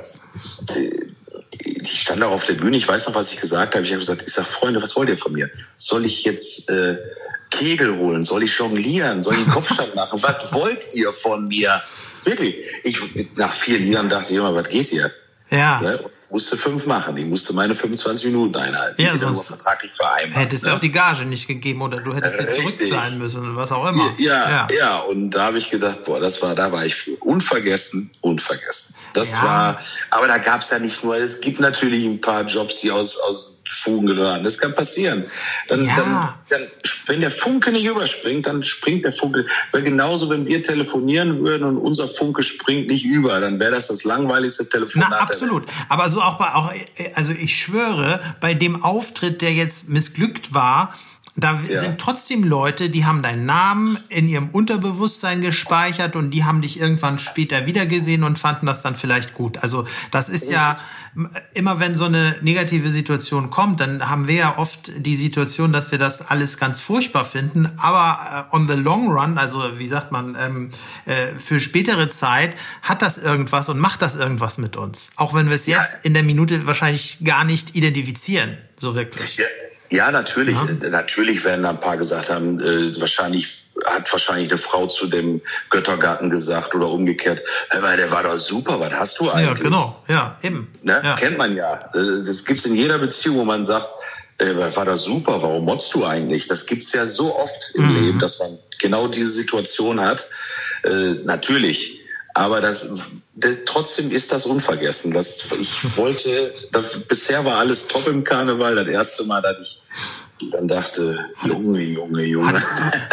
[1.64, 3.84] ich stand auch auf der Bühne, ich weiß noch, was ich gesagt habe.
[3.86, 5.50] Ich habe gesagt, ich sage, Freunde, was wollt ihr von mir?
[5.78, 6.98] Soll ich jetzt äh,
[7.50, 8.26] Kegel holen?
[8.26, 9.22] Soll ich jonglieren?
[9.22, 10.22] Soll ich einen Kopfstand machen?
[10.22, 11.82] was wollt ihr von mir?
[12.24, 12.58] Wirklich.
[12.84, 13.00] Ich,
[13.38, 15.12] nach vier Liedern dachte ich immer, was geht hier?
[15.52, 15.80] Ja.
[15.80, 16.00] Ne?
[16.32, 17.16] Musste fünf machen.
[17.18, 19.00] Ich musste meine 25 Minuten einhalten.
[19.00, 20.46] Ja, sonst vertraglich vereinbart.
[20.46, 20.76] Hättest du ne?
[20.76, 24.12] auch die Gage nicht gegeben oder du hättest ja zurück sein müssen, was auch immer.
[24.18, 28.10] Ja, ja, und da habe ich gedacht, boah, das war, da war ich für unvergessen,
[28.22, 28.96] unvergessen.
[29.14, 29.44] Das Ja.
[29.44, 29.80] war,
[30.10, 33.18] aber da gab es ja nicht nur, es gibt natürlich ein paar Jobs, die aus,
[33.18, 34.44] aus Fugen geraten.
[34.44, 35.26] Das kann passieren.
[35.68, 35.96] Dann, Ja.
[35.96, 36.68] dann, dann,
[37.08, 39.46] wenn der Funke nicht überspringt, dann springt der Funke.
[39.72, 43.88] Weil genauso, wenn wir telefonieren würden und unser Funke springt nicht über, dann wäre das
[43.88, 45.10] das langweiligste Telefonat.
[45.12, 45.66] Na, absolut.
[45.90, 46.72] Aber so auch bei, auch,
[47.16, 50.94] also ich schwöre, bei dem Auftritt, der jetzt missglückt war,
[51.38, 51.82] da Ja.
[51.82, 56.80] sind trotzdem Leute, die haben deinen Namen in ihrem Unterbewusstsein gespeichert und die haben dich
[56.80, 59.58] irgendwann später wiedergesehen und fanden das dann vielleicht gut.
[59.58, 60.78] Also das ist ja
[61.54, 65.92] immer, wenn so eine negative Situation kommt, dann haben wir ja oft die Situation, dass
[65.92, 67.72] wir das alles ganz furchtbar finden.
[67.78, 70.72] Aber äh, on the long run, also wie sagt man, ähm,
[71.06, 75.10] äh, für spätere Zeit hat das irgendwas und macht das irgendwas mit uns.
[75.16, 75.82] Auch wenn wir es Ja.
[75.82, 79.38] jetzt in der Minute wahrscheinlich gar nicht identifizieren, so wirklich.
[79.38, 79.46] Ja,
[79.90, 80.58] ja natürlich.
[80.58, 85.08] Äh, Natürlich werden da ein paar gesagt haben, äh, wahrscheinlich hat wahrscheinlich eine Frau zu
[85.08, 89.58] dem Göttergarten gesagt oder umgekehrt, "Hör mal, der war doch super, was hast du eigentlich?
[89.60, 90.04] Ja, genau.
[90.08, 90.68] Ja, eben.
[90.84, 91.02] Ne?
[91.04, 91.16] Ja.
[91.16, 91.90] Kennt man ja.
[91.94, 93.90] Das gibt's in jeder Beziehung, wo man sagt,
[94.38, 96.48] äh, war das super, warum motzt du eigentlich?
[96.48, 98.00] Das gibt's ja so oft im Mhm.
[98.00, 100.28] Leben, dass man genau diese Situation hat.
[100.84, 102.02] Äh, natürlich.
[102.34, 102.88] Aber das,
[103.36, 105.14] de- trotzdem ist das unvergessen.
[105.14, 108.76] Das, ich wollte, das, bisher war alles top im Karneval.
[108.76, 109.82] Das erste Mal, dass ich
[110.52, 112.62] dann dachte, Junge, Junge, Junge.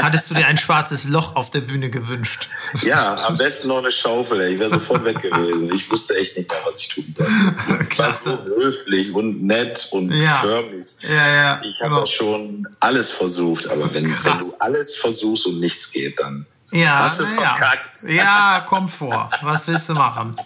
[0.03, 2.49] Hattest du dir ein schwarzes Loch auf der Bühne gewünscht?
[2.83, 4.41] Ja, am besten noch eine Schaufel.
[4.41, 4.55] ey.
[4.55, 5.73] Ich wäre sofort weg gewesen.
[5.73, 7.33] Ich wusste echt nicht mehr, was ich tun sollte.
[7.68, 8.39] Ich war Klasse.
[8.47, 10.39] so höflich und nett und Ja.
[10.41, 10.85] förmlich.
[11.03, 11.61] Ja, ja.
[11.62, 12.07] Ich habe Genau.
[12.07, 17.20] schon alles versucht, aber wenn, wenn du alles versuchst und nichts geht, dann Ja, hast
[17.20, 17.55] du na ja.
[17.57, 17.99] verkackt.
[18.09, 19.31] Ja, kommt vor.
[19.43, 20.37] Was willst du machen?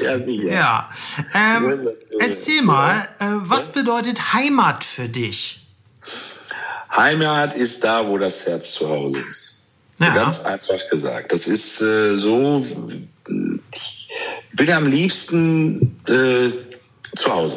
[0.00, 0.52] Ja, sicher.
[0.52, 0.90] Ja.
[1.34, 1.80] Ähm,
[2.20, 5.58] erzähl mal, äh, was bedeutet Heimat für dich?
[6.94, 9.62] Heimat ist da, wo das Herz zu Hause ist.
[9.98, 10.14] Ja.
[10.14, 11.32] Ganz einfach gesagt.
[11.32, 12.64] Das ist äh, so,
[13.72, 14.08] ich
[14.54, 16.50] bin am liebsten äh,
[17.16, 17.56] zu Hause.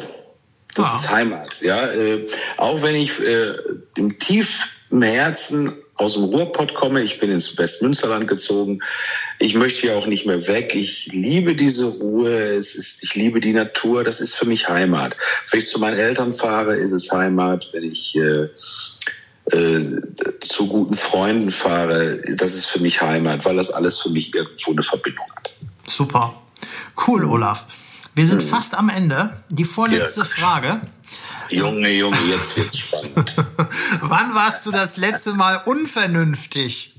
[0.74, 0.96] Das Ja.
[0.96, 1.86] ist Heimat, ja.
[1.92, 2.26] Äh,
[2.56, 3.54] auch wenn ich äh,
[3.96, 8.80] im tiefen Herzen aus dem Ruhrpott komme, ich bin ins Westmünsterland gezogen.
[9.38, 10.74] Ich möchte hier auch nicht mehr weg.
[10.74, 12.54] Ich liebe diese Ruhe.
[12.54, 14.04] Es ist, ich liebe die Natur.
[14.04, 15.16] Das ist für mich Heimat.
[15.50, 17.70] Wenn ich zu meinen Eltern fahre, ist es Heimat.
[17.72, 18.48] Wenn ich äh,
[19.52, 19.78] äh,
[20.40, 24.72] zu guten Freunden fahre, das ist für mich Heimat, weil das alles für mich irgendwo
[24.72, 25.50] eine Verbindung hat.
[25.86, 26.34] Super.
[27.06, 27.66] Cool, Olaf.
[28.14, 29.42] Wir sind fast am Ende.
[29.50, 30.24] Die vorletzte Ja.
[30.26, 30.80] Frage.
[31.50, 33.36] Junge, Junge, jetzt wird's spannend.
[34.00, 36.94] Wann warst du das letzte Mal unvernünftig?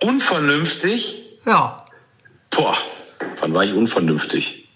[0.00, 1.16] Unvernünftig?
[1.44, 1.76] Ja.
[2.50, 2.76] Boah,
[3.40, 4.68] wann war ich unvernünftig?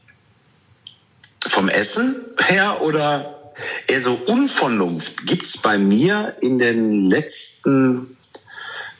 [1.46, 3.37] Vom Essen her oder
[3.86, 8.16] eher so Unvernunft gibt's bei mir in den letzten,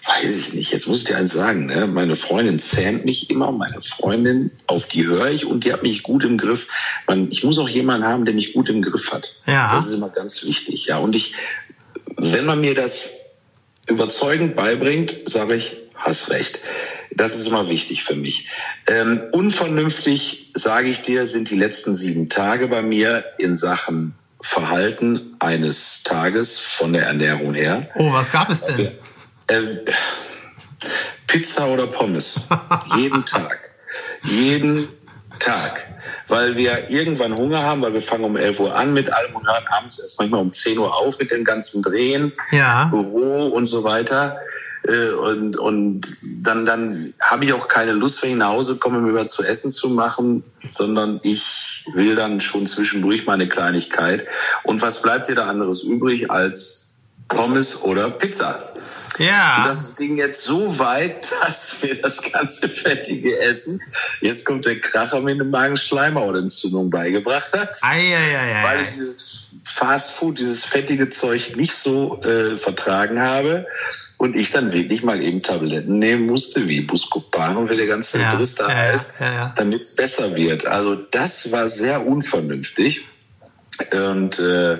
[0.06, 1.86] weiß ich nicht, jetzt muss ich dir eins sagen, ne?
[1.86, 6.02] meine Freundin zähmt mich immer, meine Freundin, auf die höre ich und die hat mich
[6.02, 6.66] gut im Griff.
[7.06, 9.40] Man, ich muss auch jemanden haben, der mich gut im Griff hat.
[9.46, 9.74] Ja.
[9.74, 10.98] Das ist immer ganz wichtig, ja.
[10.98, 11.34] Und ich,
[12.16, 13.10] wenn man mir das
[13.86, 16.60] überzeugend beibringt, sage ich, hast recht.
[17.14, 18.48] Das ist immer wichtig für mich.
[18.86, 25.36] Ähm, unvernünftig, sage ich dir, sind die letzten sieben Tage bei mir in Sachen Verhalten
[25.40, 27.80] eines Tages von der Ernährung her.
[27.96, 28.92] Oh, was gab es denn?
[29.48, 29.60] Äh,
[31.26, 32.40] Pizza oder Pommes.
[32.96, 33.70] Jeden Tag.
[34.22, 34.88] Jeden
[35.38, 35.86] Tag.
[36.28, 39.46] Weil wir irgendwann Hunger haben, weil wir fangen um 11 Uhr an mit allem und
[39.46, 42.84] hören abends erst manchmal um 10 Uhr auf mit dem ganzen Drehen, Ja.
[42.84, 44.38] Büro und so weiter.
[44.86, 49.00] Äh, Und, und dann, dann habe ich auch keine Lust, wenn ich nach Hause komme,
[49.00, 54.26] mir was zu essen zu machen, sondern ich will dann schon zwischendurch meine Kleinigkeit.
[54.64, 56.90] Und was bleibt dir da anderes übrig als
[57.28, 58.72] Pommes oder Pizza?
[59.18, 59.64] Ja.
[59.66, 63.80] das Ding jetzt so weit, dass wir das ganze fettige Essen,
[64.20, 68.82] jetzt kommt der Kracher mit einem Magenschleimhautentzündung beigebracht hat, Ei, ei, ei, ei, weil ei.
[68.82, 69.27] ich dieses
[69.64, 73.66] Fast Food, dieses fettige Zeug nicht so äh, vertragen habe
[74.16, 78.18] und ich dann wirklich mal eben Tabletten nehmen musste, wie Buscopan und wie der ganze
[78.18, 79.54] Ja, Driss da heißt, ja, ja.
[79.56, 80.66] damit es besser wird.
[80.66, 83.04] Also das war sehr unvernünftig.
[83.92, 84.78] Und äh,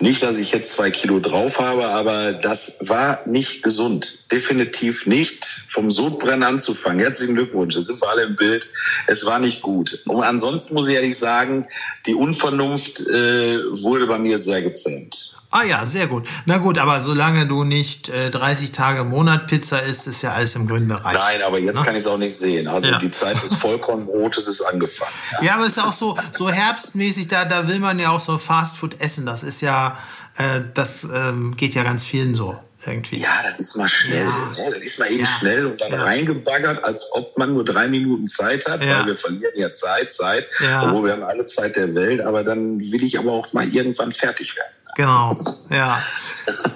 [0.00, 4.18] nicht, dass ich jetzt zwei Kilo drauf habe, aber das war nicht gesund.
[4.32, 5.62] Definitiv nicht.
[5.66, 7.00] Vom Sodbrennen anzufangen.
[7.00, 7.74] Herzlichen Glückwunsch.
[7.74, 8.68] Das sind wir alle im Bild.
[9.06, 10.00] Es war nicht gut.
[10.06, 11.66] Und ansonsten muss ich ehrlich sagen,
[12.06, 15.36] die Unvernunft äh, wurde bei mir sehr gezähmt.
[15.54, 16.26] Ah ja, sehr gut.
[16.46, 20.32] Na gut, aber solange du nicht äh, 30 Tage im Monat Pizza isst, ist ja
[20.32, 21.14] alles im grünen Bereich.
[21.14, 21.84] Nein, aber jetzt ne?
[21.84, 22.66] kann ich es auch nicht sehen.
[22.66, 22.98] Also ja.
[22.98, 25.12] die Zeit des Vollkornbrotes ist angefangen.
[25.30, 25.42] Ja.
[25.44, 28.36] ja, aber es ist auch so, so herbstmäßig, da, da will man ja auch so
[28.36, 29.26] Fastfood essen.
[29.26, 29.96] Das ist ja,
[30.38, 32.58] äh, das ähm, geht ja ganz vielen so.
[32.84, 33.20] Irgendwie.
[33.20, 34.24] Ja, das ist mal schnell.
[34.24, 34.64] Ja.
[34.64, 34.74] Ne?
[34.74, 35.26] Das ist mal eben ja.
[35.38, 36.02] schnell und dann ja.
[36.02, 40.48] reingebaggert, als ob man nur drei Minuten Zeit hat, weil wir verlieren ja Zeit, Zeit,
[40.82, 44.10] obwohl wir haben alle Zeit der Welt, aber dann will ich aber auch mal irgendwann
[44.10, 44.74] fertig werden.
[44.96, 46.00] Genau, ja.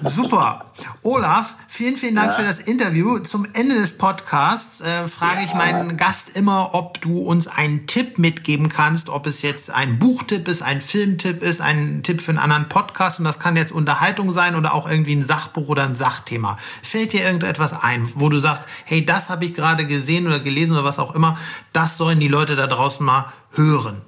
[0.03, 0.65] Super.
[1.03, 2.37] Olaf, vielen, vielen Dank ja.
[2.37, 3.19] für das Interview.
[3.19, 5.45] Zum Ende des Podcasts äh, frage ja.
[5.45, 9.99] ich meinen Gast immer, ob du uns einen Tipp mitgeben kannst, ob es jetzt ein
[9.99, 13.19] Buchtipp ist, ein Filmtipp ist, ein Tipp für einen anderen Podcast.
[13.19, 16.57] Und das kann jetzt Unterhaltung sein oder auch irgendwie ein Sachbuch oder ein Sachthema.
[16.83, 20.73] Fällt dir irgendetwas ein, wo du sagst, hey, das habe ich gerade gesehen oder gelesen
[20.73, 21.37] oder was auch immer,
[21.71, 24.01] das sollen die Leute da draußen mal hören?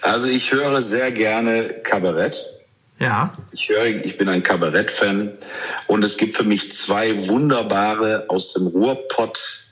[0.00, 2.55] Also ich höre sehr gerne Kabarett.
[2.98, 3.32] Ja.
[3.52, 5.32] Ich höre, ich bin ein Kabarett-Fan
[5.86, 9.66] und es gibt für mich zwei wunderbare aus dem Ruhrpott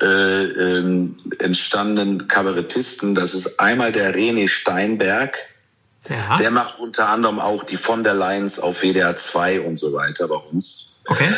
[0.00, 3.14] äh, äh, entstandenen Kabarettisten.
[3.14, 5.36] Das ist einmal der René Steinberg.
[6.08, 6.36] Ja.
[6.36, 10.28] Der macht unter anderem auch die von der Lions auf WDR 2 und so weiter
[10.28, 10.94] bei uns.
[11.06, 11.28] Okay.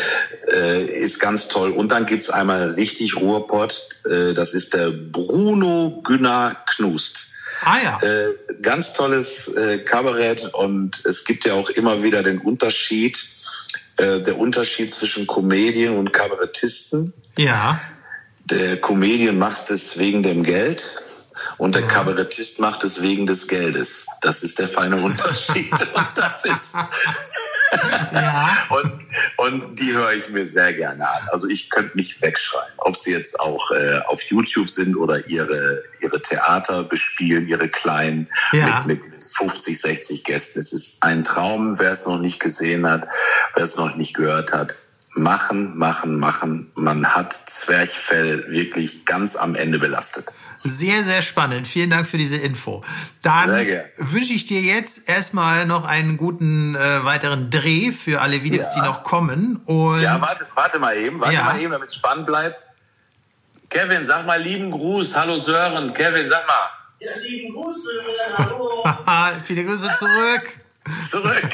[0.53, 1.71] Äh, ist ganz toll.
[1.71, 4.01] Und dann gibt's einmal richtig Ruhrpott.
[4.05, 7.27] Äh, das ist der Bruno Günner Knust.
[7.63, 7.99] Ah ja.
[8.03, 13.19] Äh, ganz tolles äh, Kabarett und es gibt ja auch immer wieder den Unterschied,
[13.97, 17.13] äh, der Unterschied zwischen Comedian und Kabarettisten.
[17.37, 17.81] Ja.
[18.45, 20.91] Der Comedian macht es wegen dem Geld
[21.59, 21.87] und der.
[21.87, 24.07] Kabarettist macht es wegen des Geldes.
[24.21, 25.73] Das ist der feine Unterschied.
[25.73, 26.75] und das ist
[28.13, 28.49] ja.
[28.71, 28.93] und,
[29.37, 31.23] und die höre ich mir sehr gerne an.
[31.31, 35.83] Also ich könnte nicht wegschreien, ob sie jetzt auch äh, auf YouTube sind oder ihre,
[36.01, 38.85] ihre Theater bespielen, ihre kleinen ja.
[38.87, 40.59] mit, mit 50, 60 Gästen.
[40.59, 43.07] Es ist ein Traum, wer es noch nicht gesehen hat,
[43.55, 44.75] wer es noch nicht gehört hat.
[45.15, 46.71] Machen, machen, machen.
[46.75, 50.33] Man hat Zwerchfell wirklich ganz am Ende belastet.
[50.67, 51.69] Sehr, sehr spannend.
[51.69, 52.85] Vielen Dank für diese Info.
[53.23, 53.51] Dann
[53.97, 58.75] wünsche ich dir jetzt erstmal noch einen guten äh, weiteren Dreh für alle Videos, ja.
[58.75, 59.63] die noch kommen.
[59.65, 61.45] Und ja, warte, warte mal eben, warte ja.
[61.45, 62.65] mal eben, damit es spannend bleibt.
[63.71, 65.17] Kevin, sag mal lieben Gruß.
[65.17, 65.93] Hallo Sören.
[65.95, 66.55] Kevin, sag mal.
[66.99, 67.89] Ja, lieben Gruß,
[68.37, 68.85] hallo.
[69.41, 70.66] Viele Grüße zurück
[71.09, 71.49] zurück.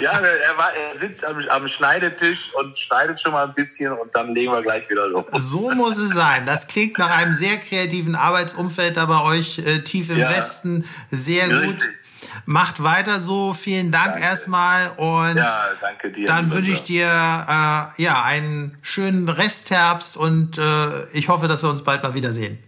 [0.00, 4.14] ja, er, war, er sitzt am, am, Schneidetisch und schneidet schon mal ein bisschen und
[4.14, 5.24] dann legen wir gleich wieder los.
[5.38, 6.46] So muss es sein.
[6.46, 10.30] Das klingt nach einem sehr kreativen Arbeitsumfeld da bei euch äh, tief im ja.
[10.30, 10.84] Westen.
[11.10, 11.62] Sehr gut.
[11.62, 11.98] Richtig.
[12.46, 13.54] Macht weiter so.
[13.54, 14.26] Vielen Dank danke.
[14.26, 14.90] erstmal.
[14.96, 16.28] Und ja, danke dir.
[16.28, 21.70] Dann wünsche ich dir äh, ja, einen schönen Restherbst und äh, ich hoffe, dass wir
[21.70, 22.58] uns bald mal wiedersehen.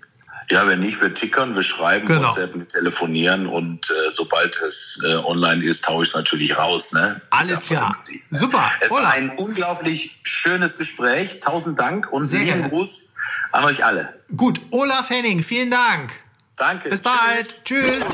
[0.51, 2.29] Ja, wenn nicht, wir tickern, wir schreiben, genau.
[2.29, 6.93] WhatsApp, wir telefonieren und äh, sobald es äh, online ist, taue ich natürlich raus.
[6.93, 7.21] Ne?
[7.31, 7.95] Alles klar.
[8.31, 8.39] Ne?
[8.39, 8.71] Super.
[8.81, 9.05] Es Olaf.
[9.05, 11.39] war ein unglaublich schönes Gespräch.
[11.41, 13.13] Tausend Dank und Sehr lieben Gruß
[13.53, 14.13] an euch alle.
[14.37, 16.13] Gut, Olaf Henning, vielen Dank.
[16.57, 16.91] Danke.
[16.91, 17.65] Bis bald.
[17.65, 18.05] Tschüss.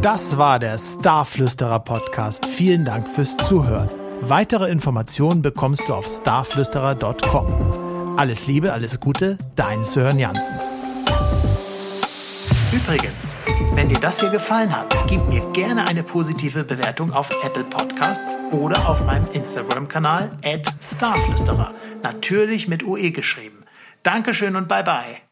[0.00, 2.44] Das war der Starflüsterer Podcast.
[2.46, 3.88] Vielen Dank fürs Zuhören.
[4.22, 7.91] Weitere Informationen bekommst du auf starflüsterer.com.
[8.16, 10.54] Alles Liebe, alles Gute, dein Sören Jansen.
[12.72, 13.36] Übrigens,
[13.74, 18.38] wenn dir das hier gefallen hat, gib mir gerne eine positive Bewertung auf Apple Podcasts
[18.50, 20.30] oder auf meinem Instagram-Kanal
[20.80, 21.72] @starflüsterer.
[22.02, 23.64] Natürlich mit UE geschrieben.
[24.02, 25.22] Dankeschön und bye bye.